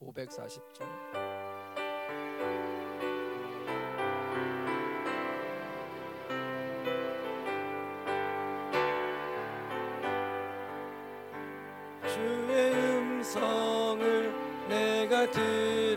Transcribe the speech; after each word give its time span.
540장 0.00 0.86
주의 12.06 12.72
음성을 12.96 14.32
내가 14.68 15.30
들 15.30 15.87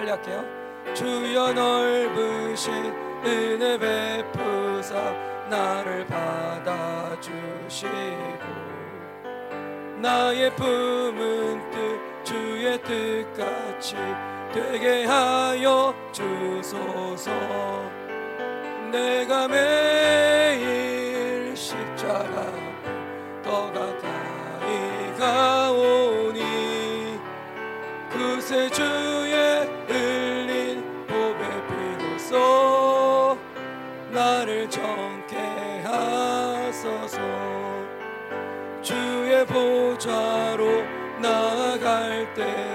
빨리 0.00 0.10
할게요. 0.10 0.42
주여 0.94 1.52
넓으신 1.52 2.72
은혜 3.22 3.76
베푸사 3.78 4.94
나를 5.50 6.06
받아주시고 6.06 7.90
나의 9.98 10.56
품은 10.56 11.70
뜻 11.70 12.00
주의 12.24 12.82
뜻같이 12.82 13.96
되게 14.54 15.04
하여 15.04 15.94
주소서. 16.12 17.30
내가 18.90 19.46
매일 19.48 20.74
십자가 21.54 22.50
더 23.42 23.70
가까이 23.70 25.14
가오니 25.18 26.40
그새 28.10 28.70
주 28.70 28.99
나를 34.20 34.68
정케 34.68 35.38
하소서. 35.82 37.18
주의 38.82 39.46
보좌로 39.46 40.82
나아갈 41.22 42.34
때 42.34 42.69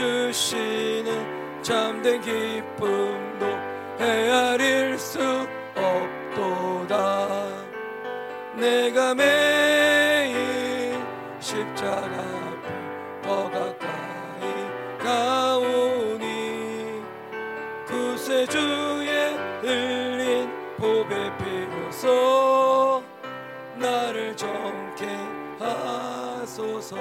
주시는 0.00 1.62
참된 1.62 2.22
기쁨도 2.22 3.46
헤아릴 3.98 4.98
수 4.98 5.20
없도다. 5.76 7.28
내가 8.56 9.14
매일 9.14 10.98
십자가 11.38 12.00
앞에 12.00 13.20
더 13.22 13.50
가까이 13.50 14.98
가오니 14.98 17.02
그새 17.86 18.46
주의 18.46 19.36
흘린 19.60 20.48
보배 20.78 21.30
피로써 21.36 23.02
나를 23.76 24.34
정케 24.34 25.06
하소서. 25.58 26.96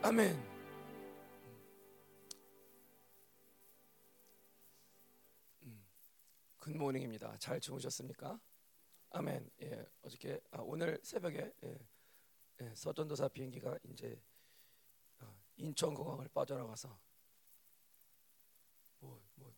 아멘 0.00 0.37
굿모닝입니다 6.72 7.34
잘 7.38 7.58
주무셨습니까? 7.60 8.38
아멘 9.10 9.50
예, 9.62 9.86
어저께 10.02 10.38
아, 10.50 10.58
오늘 10.60 11.00
새벽에 11.02 11.50
예, 11.64 11.78
예, 12.60 12.74
서전도사 12.74 13.28
비행기가 13.28 13.78
이제 13.84 14.20
어, 15.20 15.34
인천공항을 15.56 16.28
빠져나가서 16.28 17.00
뭐, 18.98 19.18
뭐 19.36 19.54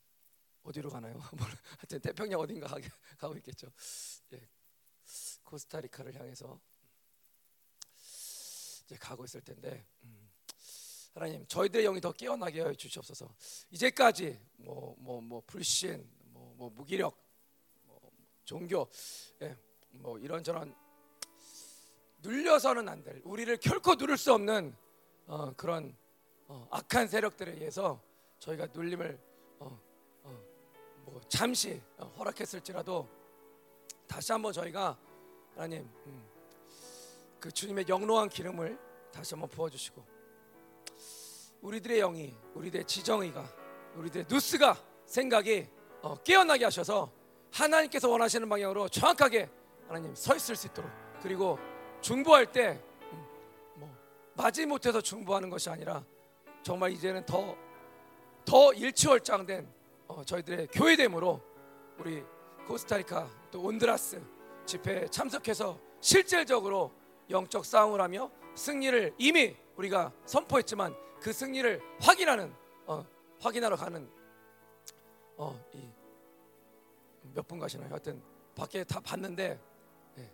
어디로 0.63 0.89
가나요? 0.89 1.15
뭐, 1.37 1.47
하여튼 1.79 2.01
태평양 2.01 2.39
어딘가 2.39 2.69
가고 3.19 3.37
있겠죠. 3.39 3.73
예, 4.33 4.49
코스타리카를 5.43 6.15
향해서 6.15 6.61
이제 8.85 8.97
가고 9.01 9.25
있을 9.25 9.41
텐데 9.41 9.85
음, 10.05 10.31
하나님 11.13 11.45
저희들의 11.49 11.85
영이 11.85 12.01
더 12.01 12.13
깨어나게 12.13 12.63
해 12.65 12.75
주시옵소서. 12.75 13.35
이제까지 13.71 14.41
뭐 14.59 14.95
뭐 15.01 15.21
뭐 15.21 15.43
불신, 15.45 16.09
뭐, 16.61 16.69
뭐 16.69 16.71
무기력, 16.77 17.17
뭐 17.85 17.99
종교, 18.45 18.87
예, 19.41 19.57
뭐 19.93 20.19
이런저런 20.19 20.75
눌려서는 22.19 22.87
안 22.87 23.03
될, 23.03 23.23
우리를 23.25 23.57
결코 23.57 23.95
누를 23.95 24.19
수 24.19 24.35
없는 24.35 24.77
어, 25.27 25.55
그런 25.55 25.97
어, 26.49 26.69
악한 26.71 27.09
세력들에 27.09 27.53
의해서 27.53 28.03
저희가 28.41 28.69
눌림을 28.75 29.19
어, 29.61 29.81
어, 30.25 30.43
뭐 31.07 31.21
잠시 31.29 31.81
어, 31.97 32.05
허락했을지라도 32.19 33.09
다시 34.07 34.33
한번 34.33 34.53
저희가 34.53 34.99
하나님 35.55 35.89
음, 36.07 36.29
그 37.41 37.51
주님의 37.51 37.87
영롱한 37.89 38.29
기름을 38.29 38.79
다시 39.11 39.33
한번 39.33 39.49
부어주시고 39.49 40.05
우리들의 41.63 42.01
영이 42.01 42.37
우리들의 42.53 42.85
지정의가 42.87 43.51
우리들의 43.95 44.27
누스가 44.29 44.77
생각이 45.07 45.63
어, 45.63 45.80
깨어나게 46.25 46.65
하셔서 46.65 47.11
하나님께서 47.53 48.09
원하시는 48.09 48.49
방향으로 48.49 48.89
정확하게 48.89 49.49
하나님 49.89 50.15
서 50.15 50.35
있을 50.37 50.57
수 50.57 50.67
있도록. 50.69 50.91
그리고 51.23 51.59
중보할 52.01 52.51
때 52.51 52.81
음, 53.13 53.27
뭐 53.77 53.97
마지못해서 54.35 55.01
중보하는 55.01 55.51
것이 55.51 55.69
아니라 55.69 56.05
정말 56.63 56.93
이제는 56.93 57.27
더 57.27 57.71
더 58.45 58.73
일치월장된 58.73 59.69
어, 60.09 60.25
저희들의 60.25 60.69
교회됨으로 60.73 61.41
우리 61.99 62.25
코스타리카 62.67 63.29
또 63.51 63.63
온드라스 63.63 64.21
집회에 64.67 65.07
참석해서 65.07 65.79
실질적으로 66.01 66.93
영적 67.29 67.65
싸움을 67.65 68.01
하며 68.01 68.31
승리를 68.57 69.15
이미 69.19 69.57
우리가 69.77 70.13
선포했지만 70.25 70.97
그 71.21 71.33
승리를 71.33 71.81
확인하는 72.01 72.53
어, 72.87 73.05
확인하러 73.41 73.77
가는 73.77 74.11
어, 75.43 75.59
몇분 77.35 77.59
가시나요? 77.59 77.89
하여튼 77.91 78.23
밖에 78.55 78.85
다 78.85 79.01
봤는데 79.01 79.59
예. 80.19 80.31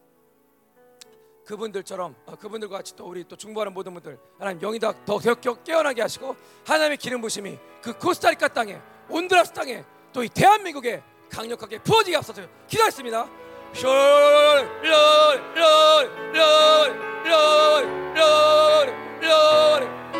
그분들처럼 1.44 2.17
어, 2.26 2.35
그분들과 2.35 2.79
같이 2.79 2.97
또 2.97 3.06
우리 3.06 3.23
또 3.23 3.37
중보하는 3.37 3.73
모든 3.73 3.94
분들 3.94 4.19
하나님 4.38 4.58
영이 4.61 4.81
더, 4.81 4.93
더 5.05 5.19
격- 5.19 5.62
깨어나게 5.62 6.03
하시고 6.03 6.35
하나님의 6.67 6.97
기름 6.97 7.20
부심이 7.20 7.56
그 7.81 7.97
코스타리카 7.97 8.49
땅에 8.49 8.81
온드라스 9.08 9.53
땅에 9.53 9.85
또 10.12 10.25
이 10.25 10.29
대한민국에 10.29 11.03
강력하게 11.31 11.79
부어지게 11.82 12.17
앞서서 12.17 12.43
기도했습니다. 12.67 13.29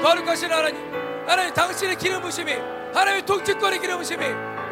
거룩하신 0.03 0.53
하나님, 0.53 0.77
하나님 1.27 1.55
당신의 1.55 1.97
기름 1.97 2.21
부심이 2.23 2.53
하나님의 2.53 3.27
통치권의 3.27 3.81
기름 3.81 3.99
부심이 3.99 4.25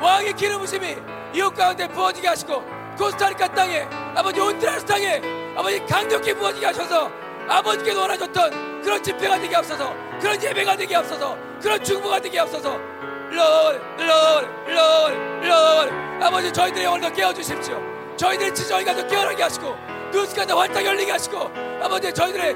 왕의 0.04 0.34
기름 0.34 0.58
부심이 0.58 0.98
이웃 1.32 1.54
가운데 1.54 1.88
부어지게 1.88 2.28
하시고 2.28 2.62
코스타리카 2.98 3.48
땅에 3.48 3.88
아버지 4.14 4.38
온드라스 4.38 4.84
땅에 4.84 5.22
아버지 5.56 5.82
강력히 5.86 6.34
부어지게 6.34 6.66
하셔서 6.66 7.10
아버지께서 7.48 8.02
원하셨던 8.02 8.82
그런 8.82 9.02
집회가 9.02 9.38
되게 9.38 9.56
앞서서 9.56 9.94
그런 10.20 10.42
예배가 10.42 10.76
되게 10.76 10.94
앞서서 10.94 11.38
그런 11.62 11.82
중보가 11.82 12.20
되게 12.20 12.38
앞서서 12.38 12.78
Lord, 13.32 13.80
Lord, 13.98 14.46
Lord, 14.68 15.16
Lord 15.46 15.94
아버지 16.22 16.52
저희들의 16.52 16.84
영혼을 16.84 17.10
깨워주십시오. 17.10 17.82
저희들의 18.18 18.54
지정이가 18.54 18.94
더 18.94 19.06
깨어나게 19.06 19.42
하시고 19.42 19.74
눈스가 20.12 20.44
더 20.44 20.58
활짝 20.58 20.84
열리게 20.84 21.12
하시고 21.12 21.50
아버지 21.82 22.12
저희들의 22.12 22.54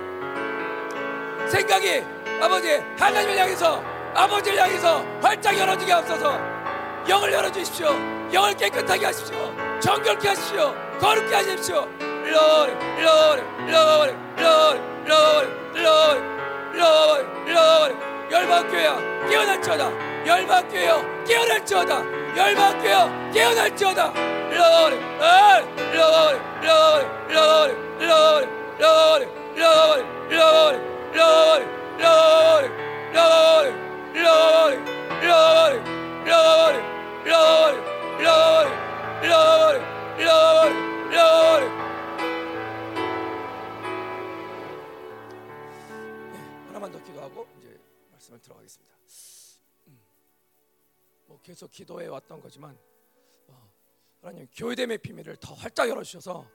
생각이 1.49 2.05
아버지 2.43 2.77
하나님을 2.99 3.39
향해서 3.39 3.83
아버지를 4.15 4.61
향해서 4.61 5.03
활짝 5.23 5.59
열어지게 5.59 5.93
앞서서 5.95 6.58
영을 7.09 7.33
열어주십시오 7.33 7.89
영을 8.33 8.55
깨끗하게 8.55 9.07
하십시오 9.07 9.55
정결케 9.81 10.29
하십시오 10.29 10.75
거룩게 11.01 11.35
하십시오 11.35 11.89
Lord, 12.29 12.73
Lord, 13.01 13.43
Lord, 13.67 14.15
Lord, 14.37 14.83
Lord, 15.07 15.51
Lord, 15.77 16.23
Lord, 16.75 17.27
Lord 17.49 17.97
열방교회야 18.31 19.29
깨어날지어다 19.31 20.27
열방교회여 20.27 21.25
깨어날지어다 21.25 22.37
열방교회여 22.37 23.31
깨어날지어다 23.33 24.13
Lord, 24.53 24.97
Lord, 25.19 25.67
Lord, 25.95 26.41
Lord, 26.63 27.07
Lord, 27.31 27.77
Lord, 28.01 28.49
Lord, 28.79 29.29
Lord, 29.57 30.09
Lord, 30.31 31.65
Lord, 31.99 32.71
Lord, 33.15 33.73
Lord, 34.15 34.79
Lord, 35.23 35.83
Lord, 36.27 36.98
Lord, 37.29 37.77
Lord, 38.25 38.71
Lord, 39.23 39.85
Lord, 40.19 40.75
Lord. 41.15 41.67
하나만 46.69 46.91
더 46.93 47.03
기도하고 47.03 47.47
이제 47.59 47.79
말씀을 48.13 48.41
들어가겠습니다. 48.41 48.97
음, 49.89 50.01
뭐 51.27 51.41
계속 51.43 51.71
기도해 51.71 52.07
왔던 52.07 52.41
거지만 52.41 52.79
어, 53.49 53.73
하나님 54.23 54.47
교회됨의 54.55 54.99
비밀을 54.99 55.37
더 55.37 55.55
활짝 55.55 55.89
열어주셔서 55.89 56.49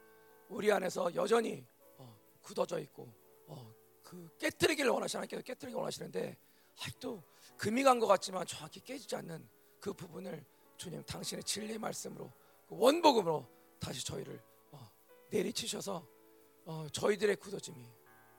우리 0.49 0.71
안에서 0.71 1.13
여전히 1.15 1.65
어, 1.97 2.17
굳어져 2.41 2.79
있고 2.79 3.13
어, 3.47 3.73
그 4.01 4.29
깨뜨리기를 4.39 4.89
원하시는 4.89 5.19
하나님께서 5.19 5.43
깨뜨리기 5.43 5.75
원하시는데 5.75 6.37
아직도 6.79 7.23
금이 7.57 7.83
간 7.83 7.99
것 7.99 8.07
같지만 8.07 8.45
정확히 8.47 8.79
깨지지 8.79 9.15
않는 9.17 9.47
그 9.79 9.93
부분을 9.93 10.43
주님 10.77 11.03
당신의 11.03 11.43
진리 11.43 11.77
말씀으로 11.77 12.31
그 12.67 12.75
원복음으로 12.77 13.45
다시 13.79 14.05
저희를 14.05 14.41
어, 14.71 14.89
내리치셔서 15.29 16.05
어, 16.65 16.87
저희들의 16.91 17.35
굳어짐이 17.37 17.85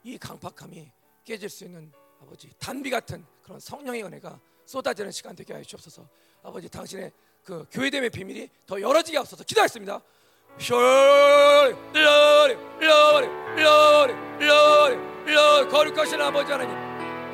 이 0.04 0.18
강팍함이 0.18 0.90
깨질 1.24 1.48
수 1.48 1.64
있는 1.64 1.92
아버지 2.20 2.50
단비 2.58 2.90
같은 2.90 3.24
그런 3.42 3.60
성령의 3.60 4.04
은혜가 4.04 4.40
쏟아지는 4.64 5.10
시간 5.10 5.34
되게 5.36 5.52
하여 5.52 5.62
주옵소서. 5.62 6.08
아버지 6.42 6.68
당신의 6.68 7.12
그 7.42 7.66
교회됨의 7.70 8.10
비밀이 8.10 8.48
더 8.66 8.80
열어지게 8.80 9.16
하옵소서. 9.18 9.44
Lord, 15.26 15.70
거룩하신 15.70 16.20
아버지 16.20 16.52
하나님 16.52 16.74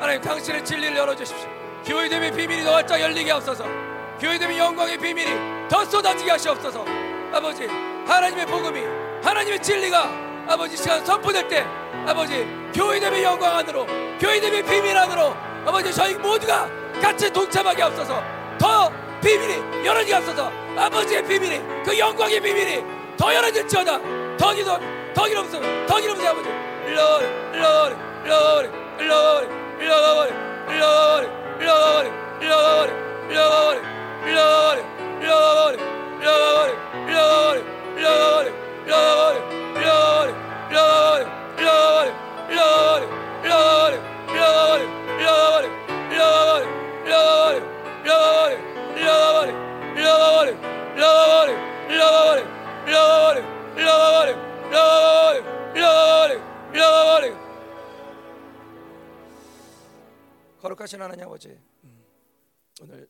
하나님 0.00 0.20
당신의 0.22 0.64
진리를 0.64 0.96
열어주십시오. 0.96 1.48
교회됨의 1.84 2.32
비밀이 2.36 2.62
더 2.62 2.74
활짝 2.74 3.00
열리게 3.00 3.30
하옵소서 3.30 3.89
교회됨의 4.20 4.58
영광의 4.58 4.98
비밀이 4.98 5.68
더 5.68 5.82
쏟아지게 5.84 6.30
하시옵소서. 6.30 6.84
아버지 7.32 7.66
하나님의 8.06 8.46
복음이 8.46 8.82
하나님의 9.22 9.62
진리가 9.62 10.10
아버지 10.46 10.76
시간 10.76 11.04
선포될 11.04 11.48
때 11.48 11.64
아버지 12.06 12.46
교회됨의 12.74 13.22
영광 13.22 13.56
안으로 13.56 13.86
교회됨의 14.18 14.62
비밀 14.64 14.96
안으로 14.96 15.34
아버지 15.64 15.92
저희 15.92 16.14
모두가 16.14 16.68
같이 17.00 17.32
동참하게 17.32 17.82
하옵소서. 17.82 18.22
더 18.58 18.92
비밀이 19.22 19.86
열어지게 19.86 20.12
하옵소서. 20.12 20.52
아버지의 20.76 21.24
비밀이 21.24 21.82
그 21.84 21.98
영광의 21.98 22.40
비밀이 22.40 22.84
더 23.16 23.34
열어질지어다. 23.34 24.36
더 24.36 24.52
기도 24.52 24.78
더 25.14 25.24
기름서 25.26 25.60
더 25.86 25.98
기름서 25.98 26.28
아버지 26.28 26.48
거룩하신 60.60 61.00
하나님 61.02 61.24
아버지 61.24 61.48
음, 61.84 62.04
오늘 62.82 63.04
어, 63.04 63.09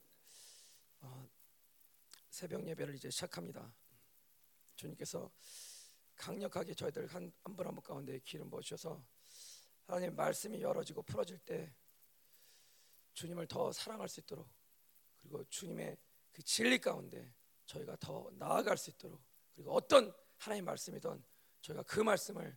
새벽 2.41 2.67
예배를 2.67 2.95
이제 2.95 3.11
시작합니다 3.11 3.71
주님께서 4.75 5.31
강력하게 6.17 6.73
저희들 6.73 7.07
한 7.09 7.31
분 7.55 7.67
한 7.67 7.75
분 7.75 7.83
가운데 7.83 8.19
기름 8.21 8.49
부으셔서 8.49 9.05
하나님 9.85 10.17
말씀이 10.17 10.63
열어지고 10.63 11.03
풀어질 11.03 11.39
때 11.41 11.75
주님을 13.13 13.47
더 13.47 13.71
사랑할 13.73 14.09
수 14.09 14.21
있도록 14.21 14.49
그리고 15.21 15.45
주님의 15.51 15.99
그 16.33 16.43
진리 16.43 16.79
가운데 16.79 17.31
저희가 17.67 17.97
더 17.97 18.31
나아갈 18.33 18.79
수 18.79 18.89
있도록 18.89 19.23
그리고 19.55 19.75
어떤 19.75 20.11
하나님 20.39 20.65
말씀이든 20.65 21.23
저희가 21.61 21.83
그 21.83 22.01
말씀을 22.01 22.57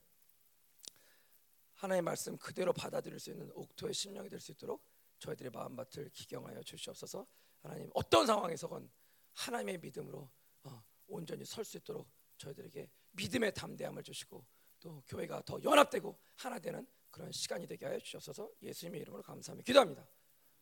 하나님의 1.73 2.03
말씀 2.03 2.37
그대로 2.37 2.71
받아들일 2.71 3.19
수 3.19 3.31
있는 3.31 3.51
옥토의 3.53 3.93
심령이 3.93 4.29
될 4.29 4.39
수 4.39 4.53
있도록 4.53 4.81
저희들의 5.19 5.51
마음밭을 5.51 6.09
기경하여 6.11 6.63
주시옵소서. 6.63 7.27
하나님 7.61 7.89
어떤 7.93 8.25
상황에서건 8.25 8.89
하나님의 9.33 9.79
믿음으로 9.79 10.29
어, 10.63 10.83
온전히 11.07 11.45
설 11.45 11.63
수 11.65 11.77
있도록 11.77 12.09
저희들에게 12.37 12.89
믿음의 13.11 13.53
담대함을 13.53 14.03
주시고 14.03 14.45
또 14.79 15.01
교회가 15.07 15.43
더 15.43 15.61
연합되고 15.63 16.19
하나 16.35 16.59
되는 16.59 16.85
그런 17.09 17.31
시간이 17.31 17.67
되게 17.67 17.85
하여 17.85 17.99
주셔서 17.99 18.49
예수님의 18.61 19.01
이름으로 19.01 19.21
감사하며 19.23 19.61
기도합니다. 19.63 20.07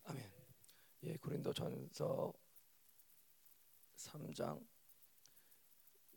아멘. 0.03 0.31
예, 1.03 1.17
고린도전서 1.17 2.33
3장 3.95 4.67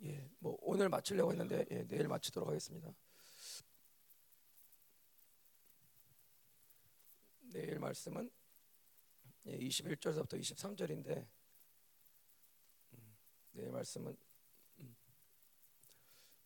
예, 0.03 0.29
뭐 0.39 0.59
오늘 0.61 0.89
마치려고 0.89 1.31
했는데 1.33 1.65
예, 1.71 1.87
내일 1.87 2.09
마치도록 2.09 2.49
하겠습니다. 2.49 2.93
내일 7.41 7.79
말씀은 7.79 8.31
예, 9.47 9.59
21절부터 9.59 10.39
23절인데 10.41 11.27
음, 13.55 13.61
내일 13.61 13.71
말씀은 13.71 14.17
음, 14.79 14.97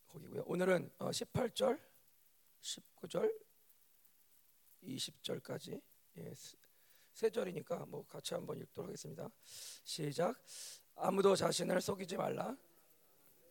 거기고요. 0.07 0.43
오늘은 0.45 0.91
어, 0.99 1.09
18절, 1.09 1.79
19절, 2.61 3.33
20절까지 4.83 5.81
예, 6.17 6.33
세 7.13 7.29
절이니까 7.29 7.85
뭐 7.87 8.05
같이 8.07 8.33
한번 8.33 8.59
읽도록 8.59 8.87
하겠습니다. 8.87 9.29
시작. 9.83 10.35
아무도 10.95 11.35
자신을 11.35 11.81
속이지 11.81 12.17
말라. 12.17 12.55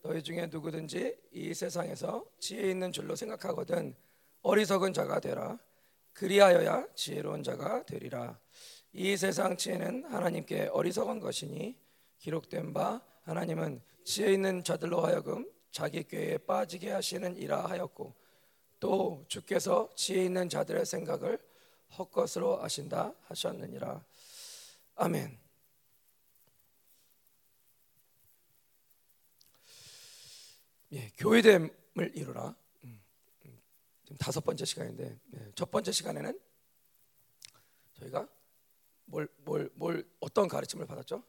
너희 0.03 0.23
중에 0.23 0.47
누구든지 0.47 1.19
이 1.33 1.53
세상에서 1.55 2.25
지혜 2.39 2.71
있는 2.71 2.93
줄로 2.93 3.17
생각하거든 3.17 3.95
어리석은 4.43 4.93
자가 4.93 5.21
되라. 5.21 5.59
그리하여야 6.13 6.95
지혜로운 6.95 7.43
자가 7.43 7.85
되리라. 7.85 8.41
이 8.93 9.17
세상 9.17 9.57
지혜는 9.57 10.05
하나님께 10.05 10.69
어리석은 10.73 11.21
것이니 11.21 11.79
기록된 12.19 12.73
바 12.73 13.05
하나님은 13.29 13.83
지혜 14.05 14.33
있는 14.33 14.65
자들로 14.65 15.05
하여금 15.05 15.47
자기 15.71 16.03
꾀에 16.03 16.39
빠지게 16.39 16.91
하시는 16.91 17.37
이라 17.37 17.67
하였고 17.67 18.15
또 18.81 19.23
주께서 19.29 19.91
지혜 19.95 20.25
있는 20.25 20.49
자들의 20.49 20.87
생각을 20.87 21.39
헛것으로 21.99 22.63
하신다 22.63 23.15
하셨느니라. 23.25 24.03
아멘. 24.95 25.39
예, 30.93 31.11
교회됨을 31.19 32.13
이루라. 32.15 32.57
음, 32.85 33.03
음, 33.45 33.61
지금 34.05 34.17
다섯 34.17 34.41
번째 34.43 34.65
시간인데 34.65 35.21
예, 35.35 35.53
첫 35.55 35.71
번째 35.71 35.93
시간에는 35.93 36.41
저희가 37.93 38.27
뭘, 39.05 39.29
뭘, 39.45 39.71
뭘 39.75 40.11
어떤 40.19 40.49
가르침을 40.49 40.87
받았죠? 40.87 41.23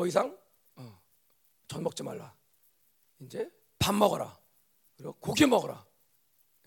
음, 0.00 0.02
더 0.02 0.06
이상 0.06 0.38
어, 0.76 1.02
전 1.68 1.82
먹지 1.82 2.02
말라. 2.02 2.34
이제 3.20 3.50
밥 3.78 3.94
먹어라. 3.94 4.38
그리고 4.96 5.12
고기 5.14 5.44
먹어라. 5.46 5.86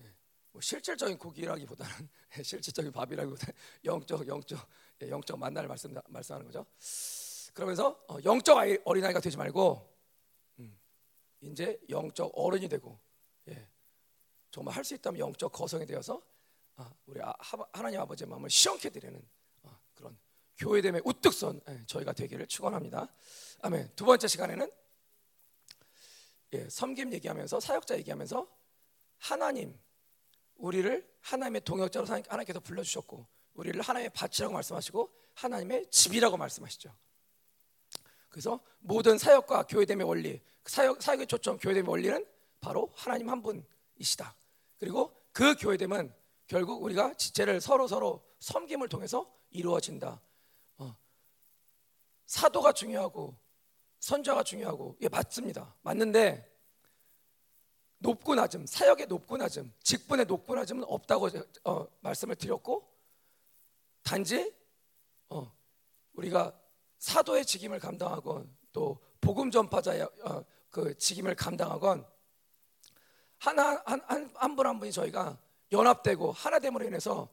예, 0.02 0.14
뭐 0.52 0.60
실질적인 0.60 1.18
고기라기보다는 1.18 2.08
실질적인 2.42 2.92
밥이라기보다 2.92 3.46
영적 3.84 4.26
영적 4.28 4.68
예, 5.02 5.10
영적 5.10 5.38
만날 5.38 5.66
말씀 5.66 5.94
말씀하는 6.08 6.46
거죠. 6.46 6.64
그러면서 7.52 8.00
어, 8.08 8.18
영적 8.24 8.56
아이, 8.56 8.78
어린아이가 8.84 9.20
되지 9.20 9.36
말고 9.36 9.92
음, 10.60 10.78
이제 11.40 11.80
영적 11.88 12.30
어른이 12.34 12.68
되고 12.68 12.98
예, 13.48 13.68
정말 14.50 14.74
할 14.76 14.84
수 14.84 14.94
있다면 14.94 15.18
영적 15.18 15.50
거성이 15.52 15.86
되어서 15.86 16.22
아, 16.76 16.92
우리 17.06 17.20
아, 17.22 17.32
하나님 17.72 18.00
아버지의 18.00 18.28
마음을 18.28 18.48
시원케 18.50 18.90
드리는 18.90 19.20
교회됨의 20.58 21.02
우뚝선 21.04 21.60
예, 21.68 21.84
저희가 21.86 22.12
되기를 22.12 22.46
축원합니다. 22.46 23.08
아멘. 23.62 23.90
두 23.96 24.04
번째 24.04 24.28
시간에는 24.28 24.70
예, 26.52 26.68
섬김 26.68 27.12
얘기하면서 27.12 27.60
사역자 27.60 27.98
얘기하면서 27.98 28.46
하나님 29.18 29.78
우리를 30.56 31.08
하나님의 31.20 31.62
동역자로 31.62 32.06
하나님께서 32.06 32.60
불러주셨고 32.60 33.26
우리를 33.54 33.80
하나님의 33.80 34.10
밭이라고 34.14 34.52
말씀하시고 34.52 35.12
하나님의 35.34 35.90
집이라고 35.90 36.36
말씀하시죠. 36.36 36.94
그래서 38.28 38.60
모든 38.80 39.16
사역과 39.16 39.64
교회됨의 39.64 40.06
원리, 40.06 40.40
사역 40.64 41.02
사역의 41.02 41.26
초점, 41.26 41.56
교회됨의 41.58 41.88
원리는 41.88 42.26
바로 42.60 42.92
하나님 42.94 43.30
한 43.30 43.42
분이시다. 43.42 44.34
그리고 44.78 45.14
그 45.32 45.54
교회됨은 45.56 46.12
결국 46.46 46.82
우리가 46.82 47.14
지체를 47.14 47.60
서로 47.60 47.86
서로 47.86 48.24
섬김을 48.40 48.88
통해서 48.88 49.32
이루어진다. 49.50 50.20
어. 52.24 52.26
사도가 52.26 52.72
중요하고 52.72 53.36
선자가 54.00 54.42
중요하고 54.42 54.96
예 55.00 55.08
맞습니다. 55.08 55.74
맞는데 55.82 56.52
높고 57.98 58.34
낮음, 58.34 58.66
사역의 58.66 59.06
높고 59.06 59.38
낮음, 59.38 59.72
직분의 59.82 60.26
높고 60.26 60.54
낮음은 60.54 60.84
없다고 60.84 61.30
어, 61.64 61.86
말씀을 62.00 62.36
드렸고 62.36 62.92
단지 64.02 64.54
어, 65.30 65.50
우리가 66.12 66.58
사도의 66.98 67.46
직임을 67.46 67.78
감당하건 67.78 68.54
또 68.72 69.02
복음 69.20 69.50
전파자의 69.50 70.02
어, 70.02 70.44
그 70.70 70.96
직임을 70.98 71.34
감당하건 71.34 72.06
하나 73.38 73.82
한분한 74.34 74.78
분이 74.78 74.92
저희가 74.92 75.38
연합되고 75.72 76.32
하나됨으로 76.32 76.84
인해서 76.86 77.28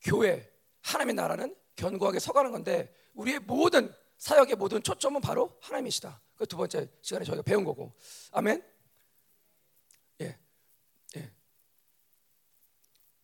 교회 0.00 0.52
하나님의 0.82 1.14
나라는 1.14 1.56
견고하게 1.76 2.18
서가는 2.18 2.50
건데 2.50 2.92
우리의 3.14 3.40
모든 3.40 3.92
사역의 4.18 4.56
모든 4.56 4.82
초점은 4.82 5.20
바로 5.20 5.56
하나님이시다. 5.60 6.20
그 6.36 6.46
두 6.46 6.56
번째 6.56 6.88
시간에 7.02 7.24
저희가 7.24 7.42
배운 7.42 7.64
거고. 7.64 7.92
아멘. 8.32 8.62
예, 10.20 10.38
예. 11.16 11.32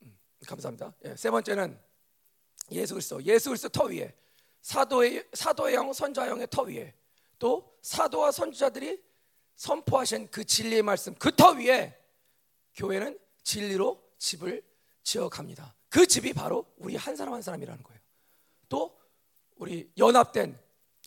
음, 0.02 0.18
감사합니다. 0.46 0.94
예, 1.04 1.16
세 1.16 1.30
번째는 1.30 1.78
예수 2.72 2.94
그리스도, 2.94 3.22
예수 3.24 3.50
그리스도 3.50 3.68
터 3.68 3.84
위에 3.84 4.14
사도의 4.62 5.28
사도의 5.32 5.74
영, 5.74 5.92
선자 5.92 6.28
영의 6.28 6.46
터 6.50 6.62
위에 6.62 6.94
또 7.38 7.76
사도와 7.82 8.32
선지자들이 8.32 9.02
선포하신 9.56 10.28
그 10.30 10.44
진리의 10.44 10.82
말씀 10.82 11.14
그 11.14 11.30
터 11.30 11.50
위에 11.52 11.96
교회는 12.74 13.18
진리로 13.42 14.02
집을 14.18 14.64
지어 15.02 15.28
갑니다. 15.28 15.74
그 15.88 16.06
집이 16.06 16.32
바로 16.32 16.66
우리 16.78 16.96
한 16.96 17.14
사람 17.14 17.34
한 17.34 17.42
사람이라는 17.42 17.82
거예요. 17.84 18.00
또 18.68 18.98
우리 19.56 19.92
연합된 19.96 20.58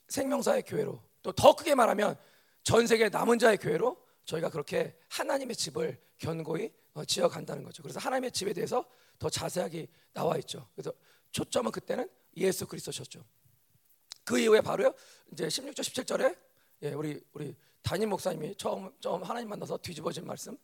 생명사의 0.09 0.63
교회로 0.63 1.01
또 1.21 1.31
더 1.33 1.55
크게 1.55 1.75
말하면 1.75 2.17
전 2.63 2.87
세계 2.87 3.09
남은 3.09 3.39
자의 3.39 3.57
교회로 3.57 3.97
저희가 4.25 4.49
그렇게 4.49 4.97
하나님의 5.09 5.55
집을 5.55 6.01
견고히 6.17 6.73
어, 6.93 7.05
지어 7.05 7.27
간다는 7.27 7.63
거죠. 7.63 7.83
그래서 7.83 7.99
하나님의 7.99 8.31
집에 8.31 8.53
대해서 8.53 8.85
더 9.19 9.29
자세하게 9.29 9.87
나와 10.13 10.37
있죠. 10.37 10.67
그래서 10.75 10.91
초점은 11.31 11.71
그때는 11.71 12.09
예수 12.37 12.65
그리스도셨죠. 12.67 13.23
그 14.23 14.39
이후에 14.39 14.61
바로요. 14.61 14.93
이제 15.31 15.47
16절 15.47 15.79
17절에 15.79 16.37
예, 16.83 16.93
우리 16.93 17.21
우리 17.33 17.55
담임 17.81 18.09
목사님이 18.09 18.55
처음 18.55 18.91
처음 18.99 19.23
하나님 19.23 19.49
만나서 19.49 19.77
뒤집어진 19.77 20.25
말씀. 20.25 20.57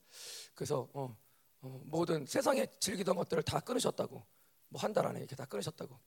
그래서 0.55 0.87
어, 0.93 1.15
어, 1.61 1.81
모든 1.85 2.25
세상에 2.25 2.65
즐기던 2.79 3.15
것들을 3.15 3.43
다 3.43 3.59
끊으셨다고. 3.59 4.25
뭐 4.69 4.81
한 4.81 4.93
달 4.93 5.05
안에 5.05 5.19
이렇게 5.19 5.35
다 5.35 5.45
끊으셨다고. 5.45 5.97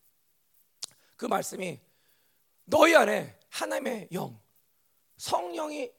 그 1.16 1.24
말씀이 1.26 1.80
너희 2.66 2.94
안에 2.94 3.38
하나님의 3.48 4.08
영, 4.12 4.38
성령이 5.16 5.90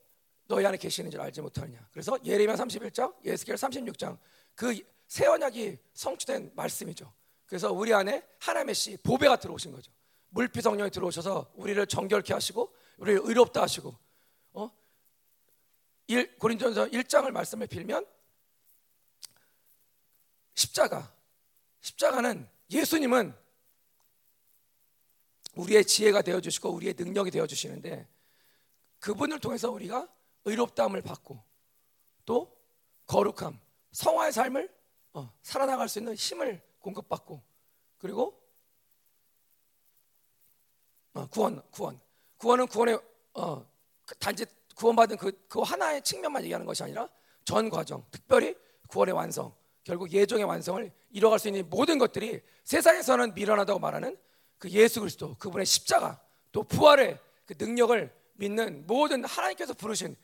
너희 0.45 0.65
안에 0.65 0.77
계시는 0.77 1.11
줄 1.11 1.19
알지 1.19 1.41
못하느냐. 1.41 1.89
그래서 1.91 2.17
예레미야 2.23 2.55
31장, 2.55 3.13
예스겔 3.25 3.55
36장 3.55 4.17
그 4.55 4.97
새 5.07 5.25
언약이 5.25 5.77
성취된 5.93 6.51
말씀이죠. 6.53 7.11
그래서 7.45 7.71
우리 7.71 7.93
안에 7.93 8.27
하나님의 8.39 8.75
씨 8.75 8.97
보배가 8.97 9.37
들어오신 9.37 9.71
거죠. 9.71 9.91
물피 10.29 10.61
성령이 10.61 10.91
들어오셔서 10.91 11.53
우리를 11.55 11.85
정결케 11.87 12.33
하시고 12.33 12.75
우리를 12.97 13.21
의롭다 13.23 13.61
하시고 13.61 13.97
어? 14.53 14.69
1, 16.07 16.37
고린전서 16.37 16.87
1장을 16.87 17.29
말씀을 17.31 17.67
빌면 17.67 18.05
십자가 20.55 21.15
십자가는 21.79 22.49
예수님은 22.69 23.33
우리의 25.57 25.85
지혜가 25.85 26.21
되어 26.21 26.39
주시고 26.39 26.69
우리의 26.69 26.93
능력이 26.97 27.31
되어 27.31 27.47
주시는데 27.47 28.07
그분을 28.99 29.39
통해서 29.39 29.71
우리가 29.71 30.07
의롭다함을 30.45 31.01
받고 31.01 31.41
또 32.25 32.55
거룩함, 33.05 33.59
성화의 33.91 34.31
삶을 34.31 34.73
어, 35.13 35.33
살아나갈 35.41 35.89
수 35.89 35.99
있는 35.99 36.13
힘을 36.15 36.61
공급받고 36.79 37.41
그리고 37.97 38.39
어, 41.13 41.25
구원, 41.27 41.61
구원, 41.71 41.99
구원은 42.37 42.67
구원의 42.67 42.99
어, 43.33 43.67
그 44.05 44.15
단지 44.17 44.45
구원받은 44.75 45.17
그, 45.17 45.45
그 45.47 45.61
하나의 45.61 46.03
측면만 46.03 46.43
얘기하는 46.43 46.65
것이 46.65 46.83
아니라 46.83 47.09
전 47.43 47.69
과정, 47.69 48.05
특별히 48.11 48.55
구원의 48.89 49.15
완성, 49.15 49.55
결국 49.83 50.11
예정의 50.11 50.43
완성을 50.43 50.91
이뤄갈 51.09 51.39
수 51.39 51.47
있는 51.47 51.67
모든 51.69 51.97
것들이 51.97 52.41
세상에서는 52.63 53.33
미련하다고 53.33 53.79
말하는 53.79 54.17
그 54.57 54.69
예수 54.71 54.99
그리스도 54.99 55.35
그분의 55.35 55.65
십자가 55.65 56.21
또 56.51 56.63
부활의 56.63 57.19
그 57.45 57.55
능력을 57.57 58.13
믿는 58.33 58.85
모든 58.87 59.23
하나님께서 59.23 59.73
부르신 59.73 60.15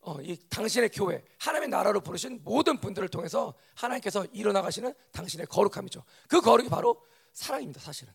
어, 0.00 0.20
이 0.20 0.36
당신의 0.48 0.90
교회 0.90 1.24
하나님의 1.38 1.68
나라로 1.68 2.00
부르신 2.00 2.40
모든 2.44 2.80
분들을 2.80 3.08
통해서 3.08 3.54
하나님께서 3.74 4.24
일어나가시는 4.26 4.94
당신의 5.12 5.46
거룩함이죠. 5.46 6.04
그 6.28 6.40
거룩이 6.40 6.68
바로 6.68 7.04
사랑입니다. 7.32 7.80
사실은 7.80 8.14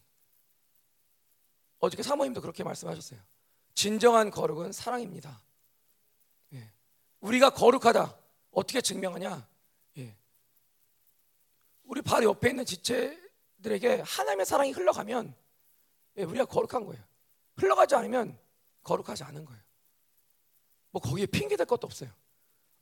어저께 1.80 2.04
사모님도 2.04 2.42
그렇게 2.42 2.64
말씀하셨어요. 2.64 3.20
진정한 3.74 4.32
거룩은 4.32 4.72
사랑입니다. 4.72 5.42
예. 6.54 6.72
우리가 7.20 7.50
거룩하다 7.50 8.18
어떻게 8.52 8.80
증명하냐? 8.80 9.48
예. 9.98 10.16
우리 11.84 12.02
바로 12.02 12.26
옆에 12.26 12.50
있는 12.52 12.64
지체들에게 12.64 14.04
하나님의 14.06 14.46
사랑이 14.46 14.72
흘러가면 14.72 15.34
예, 15.34 15.36
우리가 16.18 16.46
거룩한 16.46 16.86
거예요. 16.86 17.04
흘러가지 17.58 17.96
않으면 17.96 18.38
거룩하지 18.84 19.24
않은 19.24 19.46
거예요. 19.46 19.62
뭐 20.92 21.02
거기에 21.02 21.26
핑계 21.26 21.56
댈 21.56 21.66
것도 21.66 21.88
없어요. 21.88 22.10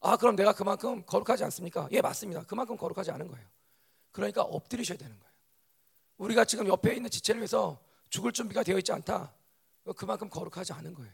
아, 0.01 0.17
그럼 0.17 0.35
내가 0.35 0.53
그만큼 0.53 1.03
거룩하지 1.05 1.43
않습니까? 1.45 1.87
예, 1.91 2.01
맞습니다. 2.01 2.43
그만큼 2.43 2.77
거룩하지 2.77 3.11
않은 3.11 3.27
거예요. 3.27 3.45
그러니까 4.11 4.41
엎드리셔야 4.41 4.97
되는 4.97 5.17
거예요. 5.19 5.33
우리가 6.17 6.45
지금 6.45 6.67
옆에 6.67 6.95
있는 6.95 7.09
지체를 7.09 7.39
위해서 7.41 7.81
죽을 8.09 8.31
준비가 8.31 8.63
되어 8.63 8.77
있지 8.77 8.91
않다. 8.91 9.33
그만큼 9.95 10.29
거룩하지 10.29 10.73
않은 10.73 10.93
거예요. 10.93 11.11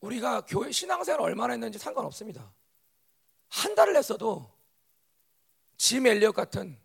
우리가 0.00 0.42
교회 0.42 0.72
신앙생활 0.72 1.20
얼마나 1.20 1.52
했는지 1.52 1.78
상관없습니다. 1.78 2.52
한 3.48 3.74
달을 3.74 3.96
했어도 3.96 4.50
짐 5.76 6.06
엘리엇 6.06 6.34
같은 6.34 6.78